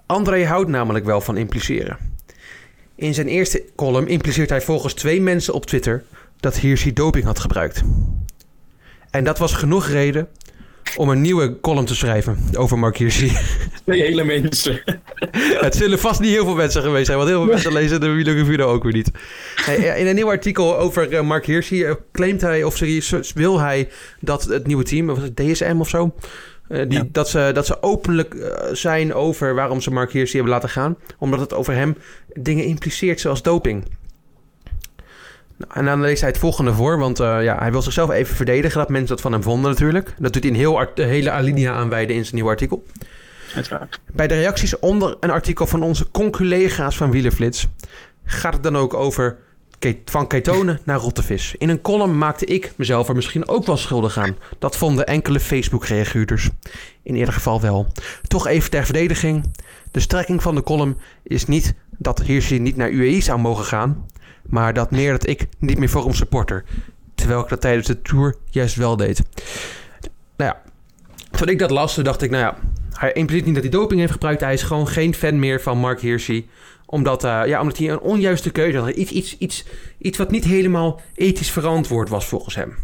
[0.07, 1.99] André houdt namelijk wel van impliceren.
[2.95, 6.05] In zijn eerste column impliceert hij volgens twee mensen op Twitter
[6.41, 7.83] dat Hirschi doping had gebruikt.
[9.11, 10.29] En dat was genoeg reden
[10.97, 13.33] om een nieuwe column te schrijven over Mark Hirschi.
[13.85, 14.83] Twee hele mensen.
[15.67, 18.09] Het zullen vast niet heel veel mensen geweest zijn, want heel veel mensen lezen de
[18.09, 19.11] Wieler Review ook weer niet.
[19.97, 22.79] In een nieuw artikel over eh, Mark Hirschi eh, claimt hij, of
[23.35, 23.89] wil hij,
[24.21, 26.15] dat het nieuwe team, of het DSM of zo,
[26.69, 27.05] eh, die, Ja.
[27.13, 28.35] dat, ze, dat ze openlijk
[28.73, 30.97] zijn over waarom ze Mark Hirschi hebben laten gaan.
[31.19, 31.97] Omdat het over hem
[32.35, 33.85] dingen impliceert, zoals doping.
[35.69, 38.79] En dan leest hij het volgende voor, want eh, ja, hij wil zichzelf even verdedigen
[38.79, 40.15] dat mensen dat van hem vonden natuurlijk.
[40.19, 42.85] Dat doet hij een heel de hele alinea aanwijden in zijn nieuwe artikel.
[43.55, 44.01] Uiteraard.
[44.13, 47.69] Bij de reacties onder een artikel van onze conculega's van Wielerflits
[48.25, 49.37] gaat het dan ook over
[50.05, 51.55] van ketonen naar rottevis.
[51.59, 54.37] In een column maakte ik mezelf er misschien ook wel schuldig aan.
[54.59, 56.51] Dat vonden enkele Facebook-reaguurders.
[57.03, 57.87] In ieder geval wel.
[58.27, 59.45] Toch even ter verdediging.
[59.91, 64.07] De strekking van de column is niet dat Hirschi niet naar UAE zou mogen gaan,
[64.53, 66.65] maar dat meer dat ik niet meer voor supporter.
[67.15, 69.23] Terwijl ik dat tijdens de tour juist wel deed.
[70.37, 70.63] Nou ja,
[71.31, 72.57] toen ik dat las, dacht ik, nou ja,
[72.93, 74.41] hij impliceert niet dat hij doping heeft gebruikt.
[74.41, 76.49] Hij is gewoon geen fan meer van Mark Hirschi.
[76.87, 78.89] Omdat, eh, ja, omdat hij een onjuiste keuze had.
[78.89, 79.65] Iets, iets, iets,
[79.99, 82.77] iets wat niet helemaal ethisch verantwoord was volgens hem.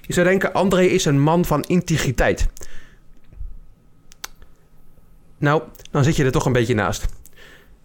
[0.00, 2.48] Je zou denken, André is een man van integriteit.
[5.38, 7.06] Nou, dan zit je er toch een beetje naast.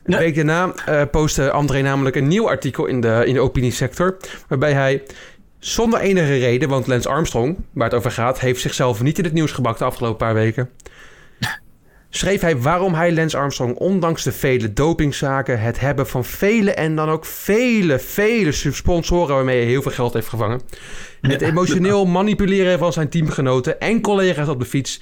[0.03, 4.17] Een week daarna eh, postte André namelijk een nieuw artikel in de, in de opiniesector.
[4.47, 5.03] Waarbij hij
[5.59, 9.33] zonder enige reden, want Lance Armstrong, waar het over gaat, heeft zichzelf niet in het
[9.33, 10.69] nieuws gebakt de afgelopen paar weken.
[12.13, 16.95] Schreef hij waarom hij Lance Armstrong, ondanks de vele dopingzaken, het hebben van vele en
[16.95, 20.61] dan ook vele, vele sponsoren waarmee hij heel veel geld heeft gevangen.
[21.21, 25.01] Het emotioneel manipuleren van zijn teamgenoten en collega's op de fiets.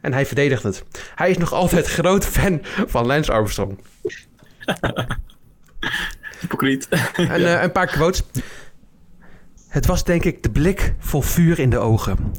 [0.00, 0.84] En hij verdedigt het.
[1.14, 3.78] Hij is nog altijd groot fan van Lance Armstrong.
[6.40, 6.88] Hypocriet.
[7.16, 8.22] En eh, een paar quotes.
[9.68, 12.32] Het was denk ik de blik vol vuur in de ogen.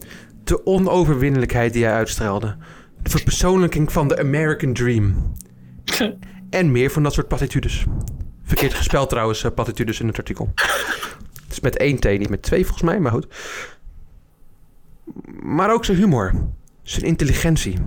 [0.43, 2.57] De onoverwinnelijkheid die hij uitstraalde.
[3.01, 5.33] De verpersoonlijking van de American Dream.
[6.49, 7.85] En meer van dat soort platitudes.
[8.43, 10.51] Verkeerd gespeld trouwens, eh, platitudes in het artikel.
[11.43, 13.27] Het is met één T, niet met twee volgens mij, maar goed.
[15.41, 16.33] Maar ook zijn humor.
[16.83, 17.77] Zijn intelligentie.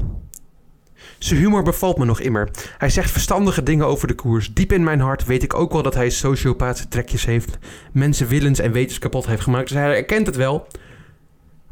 [1.22, 2.48] Zijn humor bevalt me nog immer.
[2.78, 4.54] Hij zegt verstandige dingen over de koers.
[4.54, 7.58] Diep in mijn hart weet ik ook wel dat hij sociopaatse trekjes heeft.
[7.92, 9.68] Mensen willens en wetens kapot heeft gemaakt.
[9.68, 10.66] Dus hij erkent het wel.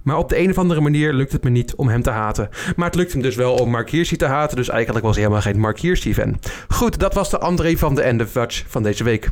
[0.02, 2.48] Maar op de een of andere manier lukt het me niet om hem te haten.
[2.76, 4.56] Maar het lukt hem dus wel om Mark Hirschi te haten.
[4.56, 6.38] Dus eigenlijk was hij helemaal geen Mark Hirschi-fan.
[6.68, 9.30] Goed, dat was de André van de Ende Watch van deze week.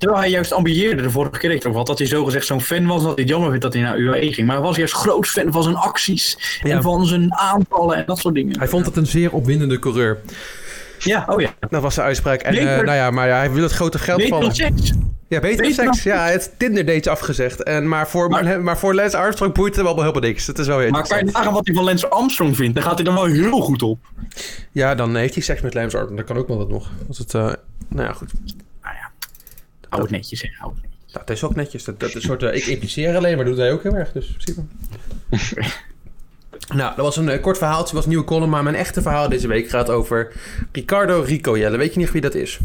[0.00, 2.86] Terwijl hij juist ambieerde de vorige keer het over had, dat hij zogezegd zo'n fan
[2.86, 4.46] was, dat hij het jammer vindt dat hij naar UAE ging.
[4.46, 6.76] Maar hij was juist groot fan van zijn acties Ja.
[6.76, 8.58] en van zijn aanvallen en dat soort dingen.
[8.58, 10.18] Hij vond het een zeer opwindende coureur.
[10.98, 11.54] Ja, oh ja.
[11.70, 12.40] Dat was de uitspraak.
[12.42, 14.40] En Beter- eh, nou ja, maar ja, hij wil het grote geld Beter van...
[14.40, 14.92] dan seks.
[15.28, 16.02] Ja, beter, beter seks.
[16.04, 17.62] dan- Ja, het Tinder dates afgezegd.
[17.62, 20.46] En, maar, voor, maar, Maar- voor Lance Armstrong boeit het wel helemaal niks.
[20.46, 22.74] Dat is wel weer Maar kan je nagaan wat hij van Lance Armstrong vindt?
[22.74, 23.98] Dan gaat hij er wel heel goed op.
[24.72, 26.20] Ja, dan heeft hij seks met Lance Armstrong.
[26.26, 26.90] Dat kan ook wel wat nog.
[27.08, 27.40] Als het, eh,
[27.88, 28.30] nou ja, goed.
[29.90, 30.48] Hou het netjes, hè.
[30.58, 31.12] Hou het netjes.
[31.12, 31.84] Nou, het is ook netjes.
[31.84, 34.12] Dat, dat is een soort, eh, ik impliceer alleen, maar doet hij ook heel erg.
[34.12, 34.62] Dus in principe.
[36.78, 37.94] nou, dat was een eh, kort verhaaltje.
[37.94, 38.50] was een nieuwe column.
[38.50, 40.32] Maar mijn echte verhaal deze week gaat over
[40.72, 41.76] Ricardo Rico Jelle.
[41.76, 42.58] Weet je niet wie dat is?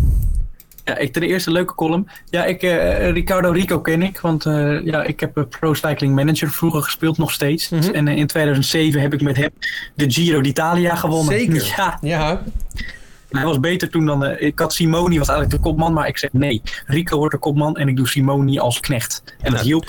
[0.86, 2.08] Ja, ik ten eerste leuke column.
[2.30, 6.52] Ja, ik, eh, Ricardo Rico ken ik, want eh, ja, ik heb Pro Cycling Manager
[6.52, 7.70] vroeger gespeeld, nog steeds.
[7.70, 7.94] Mhm.
[7.94, 9.50] En in 2007 heb ik met hem
[9.94, 11.34] de Giro d'Italia gewonnen.
[11.34, 11.64] Zeker.
[11.78, 12.44] Ja, Ja,
[13.30, 14.26] hij was beter toen dan...
[14.26, 16.62] eh, ik had Simoni, was eigenlijk de kopman, maar ik zeg nee.
[16.86, 19.24] Rico wordt de kopman en ik doe Simoni als knecht.
[19.42, 19.84] En dat hielp.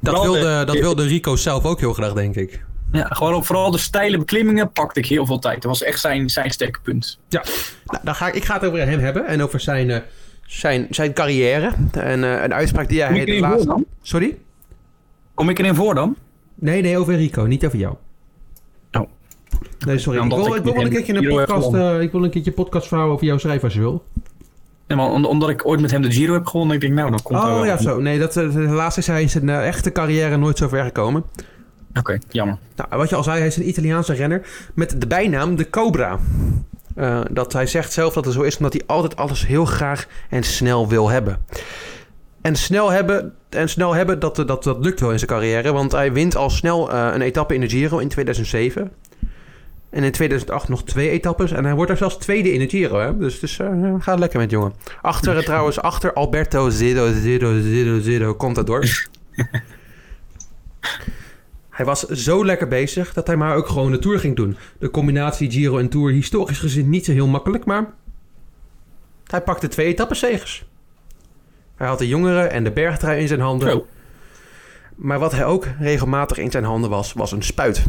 [0.00, 2.64] dat Vooral wilde, de- dat wilde Rico zelf ook heel graag, denk ik.
[2.92, 5.54] Ja, gewoon op vooral de steile beklimmingen pakte ik heel veel tijd.
[5.62, 7.18] Dat was echt zijn, zijn sterke punt.
[7.28, 7.42] Ja,
[7.84, 10.00] nou, dan ga ik, ik ga het over hem hebben en over zijn, eh,
[10.46, 11.72] zijn, zijn carrière.
[11.92, 13.84] En eh, een uitspraak die hij de voor laatste...
[14.02, 14.38] Sorry?
[15.34, 16.16] Kom ik erin voor dan?
[16.54, 17.94] Nee, nee, over Rico, niet over jou.
[19.86, 20.20] Nee, sorry.
[20.24, 22.96] Ik, wil, ik ik wil wel een keertje een podcast, eh, ik wil een keertje
[22.96, 24.04] over jou schrijven als je wil.
[24.86, 27.10] Ja, maar om- omdat ik ooit met hem de Giro heb gewonnen, ik denk nou,
[27.10, 27.64] dan komt Oh wel.
[27.64, 28.00] ja, zo.
[28.00, 31.24] Nee, dat, eh, helaas is hij in zijn eh, echte carrière nooit zo ver gekomen.
[31.98, 32.56] Oké, jammer.
[32.76, 36.18] Nou, wat je al zei, hij is een Italiaanse renner met de bijnaam de Cobra.
[36.94, 40.06] Eh, dat hij zegt zelf dat het zo is omdat hij altijd alles heel graag
[40.28, 41.38] en snel wil hebben.
[42.40, 45.72] En snel hebben, en snel hebben dat, dat, dat lukt wel in zijn carrière.
[45.72, 48.92] Want hij wint al snel een etappe in de Giro in 2007.
[49.92, 51.52] En in 2008 nog twee etappes.
[51.52, 53.00] En hij wordt er zelfs tweede in de Giro.
[53.00, 53.18] Hè?
[53.18, 53.58] Dus, dus
[53.98, 54.72] gaat lekker met jongen.
[55.02, 59.08] Achter trouwens, achter Alberto Zido, Zido, Zido, Zido, Contador.
[61.72, 64.56] Hij was zo lekker bezig dat hij maar ook gewoon de Tour ging doen.
[64.78, 67.94] De combinatie Giro en Tour historisch gezien niet zo heel makkelijk, maar
[69.26, 70.64] hij pakte twee etappenzegers.
[71.76, 73.70] Hij had de jongeren en de bergtrui in zijn handen.
[73.70, 73.86] Zo.
[74.94, 77.84] Maar wat hij ook regelmatig in zijn handen was, was een spuit.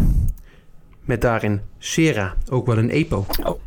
[1.06, 3.26] Met daarin Sera, ook wel een EPO.
[3.44, 3.60] Oh.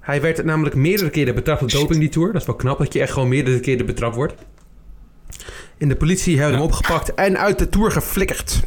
[0.00, 2.32] Hij werd namelijk meerdere keren betrapt op doping die Tour.
[2.32, 4.34] Dat is wel knap dat je echt gewoon meerdere keren betrapt wordt.
[5.78, 8.62] En de politie heeft hem opgepakt en uit de Tour geflikkerd.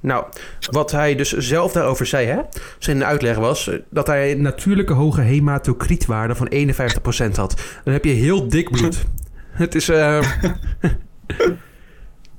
[0.00, 0.24] Nou,
[0.70, 2.40] wat hij dus zelf daarover zei, hè?
[2.78, 7.62] Zijn uitleg was eh, dat hij een natuurlijke hoge hematocrietwaarde van 51% had.
[7.84, 9.04] Dan heb je heel dik bloed.
[9.50, 9.88] Het is...
[9.88, 10.18] eh,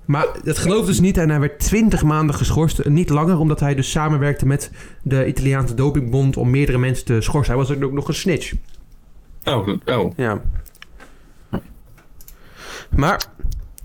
[0.08, 2.86] maar dat geloofde dus niet en hij werd 20 maanden geschorst.
[2.86, 4.72] Niet langer, omdat hij dus samenwerkte met
[5.04, 7.56] de Italiaanse dopingbond om meerdere mensen te schorsen.
[7.56, 8.54] Hij was ook nog een snitch.
[9.44, 10.18] Oh, oh.
[10.18, 10.42] Ja.
[12.90, 13.26] Maar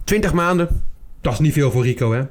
[0.05, 0.83] 20 maanden,
[1.21, 2.23] dat is niet veel voor Rico, hè?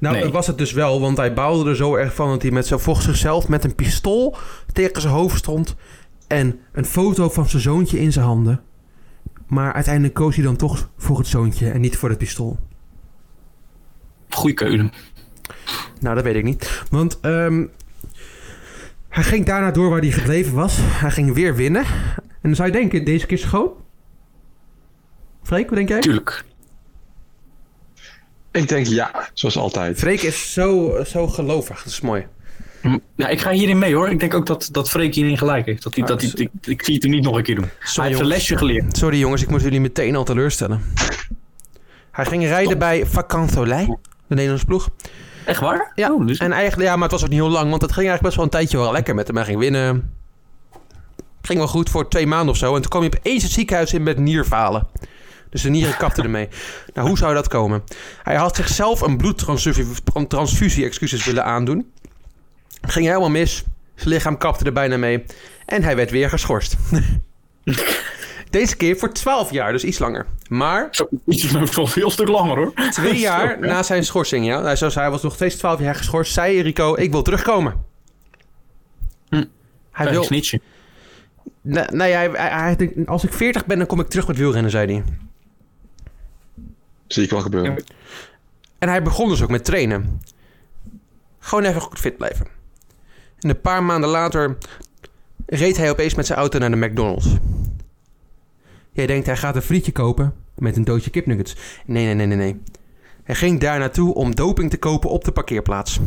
[0.00, 0.30] Nou, Nee.
[0.30, 2.78] was het dus wel, want hij baalde er zo erg van dat hij met zo
[2.78, 4.36] volgens zichzelf met een pistool
[4.72, 5.76] tegen zijn hoofd stond
[6.26, 8.60] en een foto van zijn zoontje in zijn handen.
[9.46, 12.58] Maar uiteindelijk koos hij dan toch voor het zoontje en niet voor het pistool.
[14.36, 14.90] Goeie keuze.
[16.00, 16.82] Nou, dat weet ik niet.
[16.90, 17.64] Want ehm,
[19.08, 20.76] hij ging daarna door waar hij gebleven was.
[20.80, 21.84] Hij ging weer winnen.
[22.16, 23.70] En dan zou je denken, deze keer schoon?
[25.42, 26.00] Freek, wat denk jij?
[26.00, 26.44] Tuurlijk.
[28.50, 29.98] Ik denk ja, zoals altijd.
[29.98, 31.76] Freek is zo, zo gelovig.
[31.82, 32.26] Dat is mooi.
[32.82, 34.08] Hm, Ja, ik ga hierin mee hoor.
[34.10, 35.82] Ik denk ook dat, dat Freek hierin gelijk heeft.
[35.82, 37.68] Dat hij, Ah, dat hij, ik, ik zie het hem niet nog een keer doen.
[37.94, 38.96] hij heeft een lesje geleerd.
[38.96, 40.82] Sorry jongens, ik moest jullie meteen al teleurstellen.
[42.10, 44.88] Hij ging rijden bij Vacansoleil, de Nederlandse ploeg.
[45.44, 45.92] Echt waar?
[45.94, 46.38] Ja, Oh, dus...
[46.38, 48.36] En eigenlijk, ja, maar het was ook niet heel lang, want het ging eigenlijk best
[48.36, 49.36] wel een tijdje wel lekker met hem.
[49.36, 50.14] Hij ging winnen.
[51.36, 52.74] Het ging wel goed voor twee maanden of zo.
[52.74, 54.86] En toen kwam hij opeens het ziekenhuis in met nierfalen.
[55.50, 56.48] Dus de nieren kapten ermee.
[56.94, 57.82] Nou, hoe zou dat komen?
[58.22, 61.92] Hij had zichzelf een bloedtransfusie excuses, willen aandoen.
[62.80, 63.64] Ging helemaal mis.
[63.94, 65.24] Zijn lichaam kapte er bijna mee.
[65.66, 66.76] En hij werd weer geschorst.
[68.56, 70.26] Deze keer voor 12 jaar, dus iets langer.
[70.48, 72.72] Maar Zo, iets is nog wel veel stuk langer hoor.
[72.90, 74.62] Twee jaar na zijn schorsing, ja.
[74.62, 76.32] Hij, zoals hij was nog steeds 12 jaar geschorst.
[76.32, 77.84] Zei Rico, ik wil terugkomen.
[79.28, 79.44] Hm.
[79.90, 80.24] Hij Een wil...
[80.24, 80.60] snitje.
[81.60, 84.36] Nee, nee hij, hij, hij denkt, als ik 40 ben, dan kom ik terug met
[84.36, 85.04] wielrennen, zei hij.
[87.06, 87.84] Zie ik wel gebeuren.
[88.78, 90.20] En hij begon dus ook met trainen.
[91.38, 92.46] Gewoon even goed fit blijven.
[93.38, 94.56] En een paar maanden later
[95.46, 97.28] reed hij opeens met zijn auto naar de McDonald's.
[98.96, 101.56] Jij denkt, hij gaat een frietje kopen met een doosje kipnuggets.
[101.86, 102.62] Nee, nee, nee, nee, nee.
[103.24, 105.98] Hij ging daar naartoe om doping te kopen op de parkeerplaats.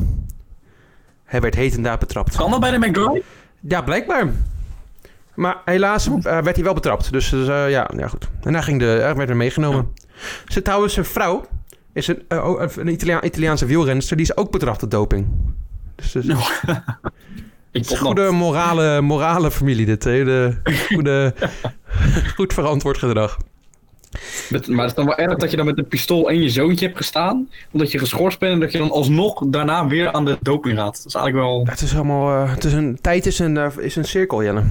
[1.24, 2.36] Hij werd hetendaags betrapt.
[2.36, 3.22] Kan dat bij de McDrive?
[3.60, 4.28] Ja, blijkbaar.
[5.34, 7.12] Maar helaas eh, werd hij wel betrapt.
[7.12, 8.30] Dus dus, eh, ja, ja, goed.
[8.42, 9.88] En hij, ging de, hij werd er meegenomen.
[10.48, 11.46] Ze trouwens, zijn vrouw
[11.94, 14.18] is een, eh, een Italia- Italiaanse wielrenster.
[14.18, 15.28] Die is ook betrapt op doping.
[15.96, 16.72] Dus, dus Nou, ik
[17.72, 20.04] het is een goede morale, morale familie dit.
[20.04, 21.34] Hele goede,
[22.36, 23.38] goed verantwoord gedrag.
[24.50, 26.50] Met, maar het is dan wel erg dat je dan met een pistool en je
[26.50, 27.50] zoontje hebt gestaan.
[27.72, 30.96] Omdat je geschorst bent en dat je dan alsnog daarna weer aan de doping gaat.
[30.98, 31.66] Dat is eigenlijk wel...
[31.70, 32.44] Het is allemaal...
[32.44, 34.64] eh, het is een, tijd is een, eh, is een cirkel, Jelle.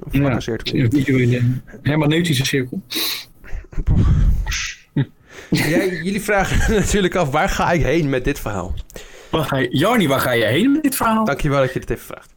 [0.00, 0.78] Of Ja, een cirkel.
[0.78, 2.82] een hermeneutische cirkel.
[5.50, 8.74] Jij, jullie vragen natuurlijk af, waar ga ik heen met dit verhaal?
[9.30, 11.24] Waar ga je, Jarni, waar ga je heen met dit verhaal?
[11.24, 12.32] Dankjewel dat je dit even vraagt.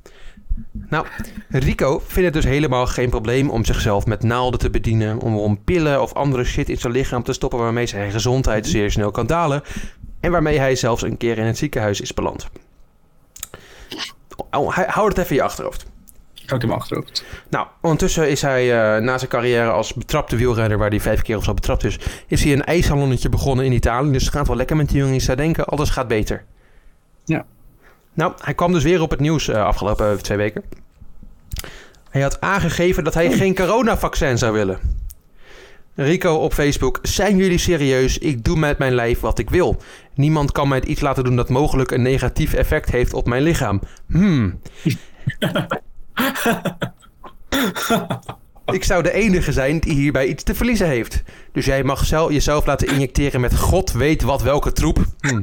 [0.90, 1.06] Nou,
[1.50, 5.64] Rico vindt het dus helemaal geen probleem om zichzelf met naalden te bedienen, om, om
[5.64, 9.28] pillen of andere shit in zijn lichaam te stoppen waarmee zijn gezondheid zeer snel kan
[9.28, 9.62] dalen
[10.20, 12.48] en waarmee hij zelfs een keer in het ziekenhuis is beland.
[14.52, 15.86] Oh, hij- hou het even in je achterhoofd.
[16.34, 17.26] Ik houd mijn achterhoofd.
[17.50, 21.38] Nou, ondertussen is hij eh, na zijn carrière als betrapte wielrenner, waar hij vijf keer
[21.38, 24.12] of zo betrapt is, is hij een ijssalonnetje begonnen in Italië.
[24.12, 25.22] Dus het gaat wel lekker met die jongen.
[25.22, 26.44] Zou denken, alles gaat beter.
[27.26, 27.46] Ja.
[28.14, 30.64] Nou, hij kwam dus weer op het nieuws eh, afgelopen twee weken.
[32.10, 34.80] Hij had aangegeven dat hij geen coronavaccin zou willen.
[35.96, 38.18] Rico op Facebook, zijn jullie serieus?
[38.18, 39.82] Ik doe met mijn lijf wat ik wil.
[40.16, 43.82] Niemand kan mij iets laten doen dat mogelijk een negatief effect heeft op mijn lichaam.
[44.08, 44.60] Hmm.
[48.66, 51.24] Ik zou de enige zijn die hierbij iets te verliezen heeft.
[51.52, 55.06] Dus jij mag zelf, jezelf laten injecteren met god weet wat welke troep.
[55.20, 55.42] Hm.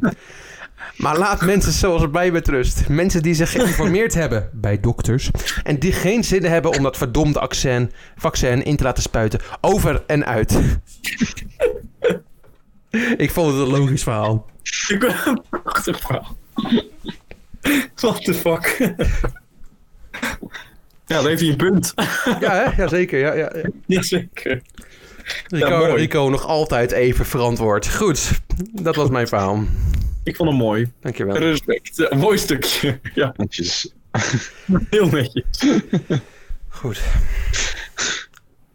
[0.97, 2.89] Maar laat mensen zoals mij met rust.
[2.89, 5.31] Mensen die zich geïnformeerd hebben bij dokters.
[5.63, 9.41] En die geen zin hebben om dat verdomde accent, vaccin in te laten spuiten.
[9.61, 10.59] Over en uit.
[13.17, 14.47] Ik vond het een logisch verhaal.
[14.89, 16.37] Ik ben een prachtig verhaal.
[17.95, 18.93] What the fuck?
[21.11, 21.95] Ja, dan heeft hij een punt.
[22.41, 22.83] Ja, hè?
[22.83, 23.19] ja zeker.
[23.19, 23.69] Ja, ja, ja.
[23.87, 24.63] Jazeker.
[25.47, 25.95] Rico.
[25.95, 27.95] Rico nog altijd even verantwoord.
[27.95, 28.31] Goed,
[28.73, 29.65] dat was mijn verhaal.
[30.23, 30.93] Ik vond hem mooi.
[31.01, 31.37] Dankjewel.
[31.37, 32.11] Respect.
[32.11, 33.01] Een mooi stukje.
[33.15, 33.95] Ja, Netjes.
[34.91, 35.45] heel netjes.
[36.69, 37.03] Goed.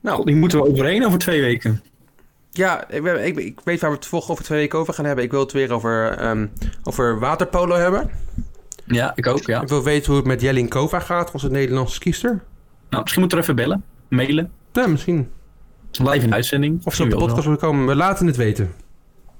[0.01, 1.83] Nou, die moeten we overheen over twee weken.
[2.51, 5.23] Ja, ik, ik, ik weet waar we het volgende over twee weken over gaan hebben.
[5.23, 6.47] Ik wil het weer over, ehm,
[6.83, 8.09] over waterpolo hebben.
[8.85, 9.61] Ja, ik ook, ja.
[9.61, 12.43] Ik wil weten hoe het met Jellin Kova gaat, onze Nederlandse skiester.
[12.89, 13.83] Nou, misschien moeten we er even bellen.
[14.09, 14.51] Mailen.
[14.71, 15.29] Ja, misschien.
[15.91, 16.85] Live in de uitzending.
[16.85, 17.85] Of ze op de podcast willen komen.
[17.85, 18.73] We laten het weten.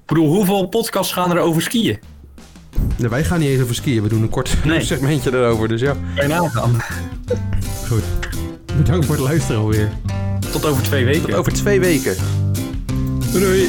[0.06, 1.98] Ik bedoel, hoeveel podcasts gaan er over skiën?
[2.96, 4.02] Nee, wij gaan niet eens over skiën.
[4.02, 4.80] We doen een kort Nee.
[4.94, 5.68] segmentje erover.
[5.68, 6.76] Dus ja, Kan je nagaan.
[7.88, 8.02] goed.
[8.76, 9.90] Bedankt voor het luisteren alweer.
[10.52, 11.22] Tot over twee weken.
[11.22, 12.16] Tot over twee weken.
[13.32, 13.44] Doei.
[13.44, 13.68] doei.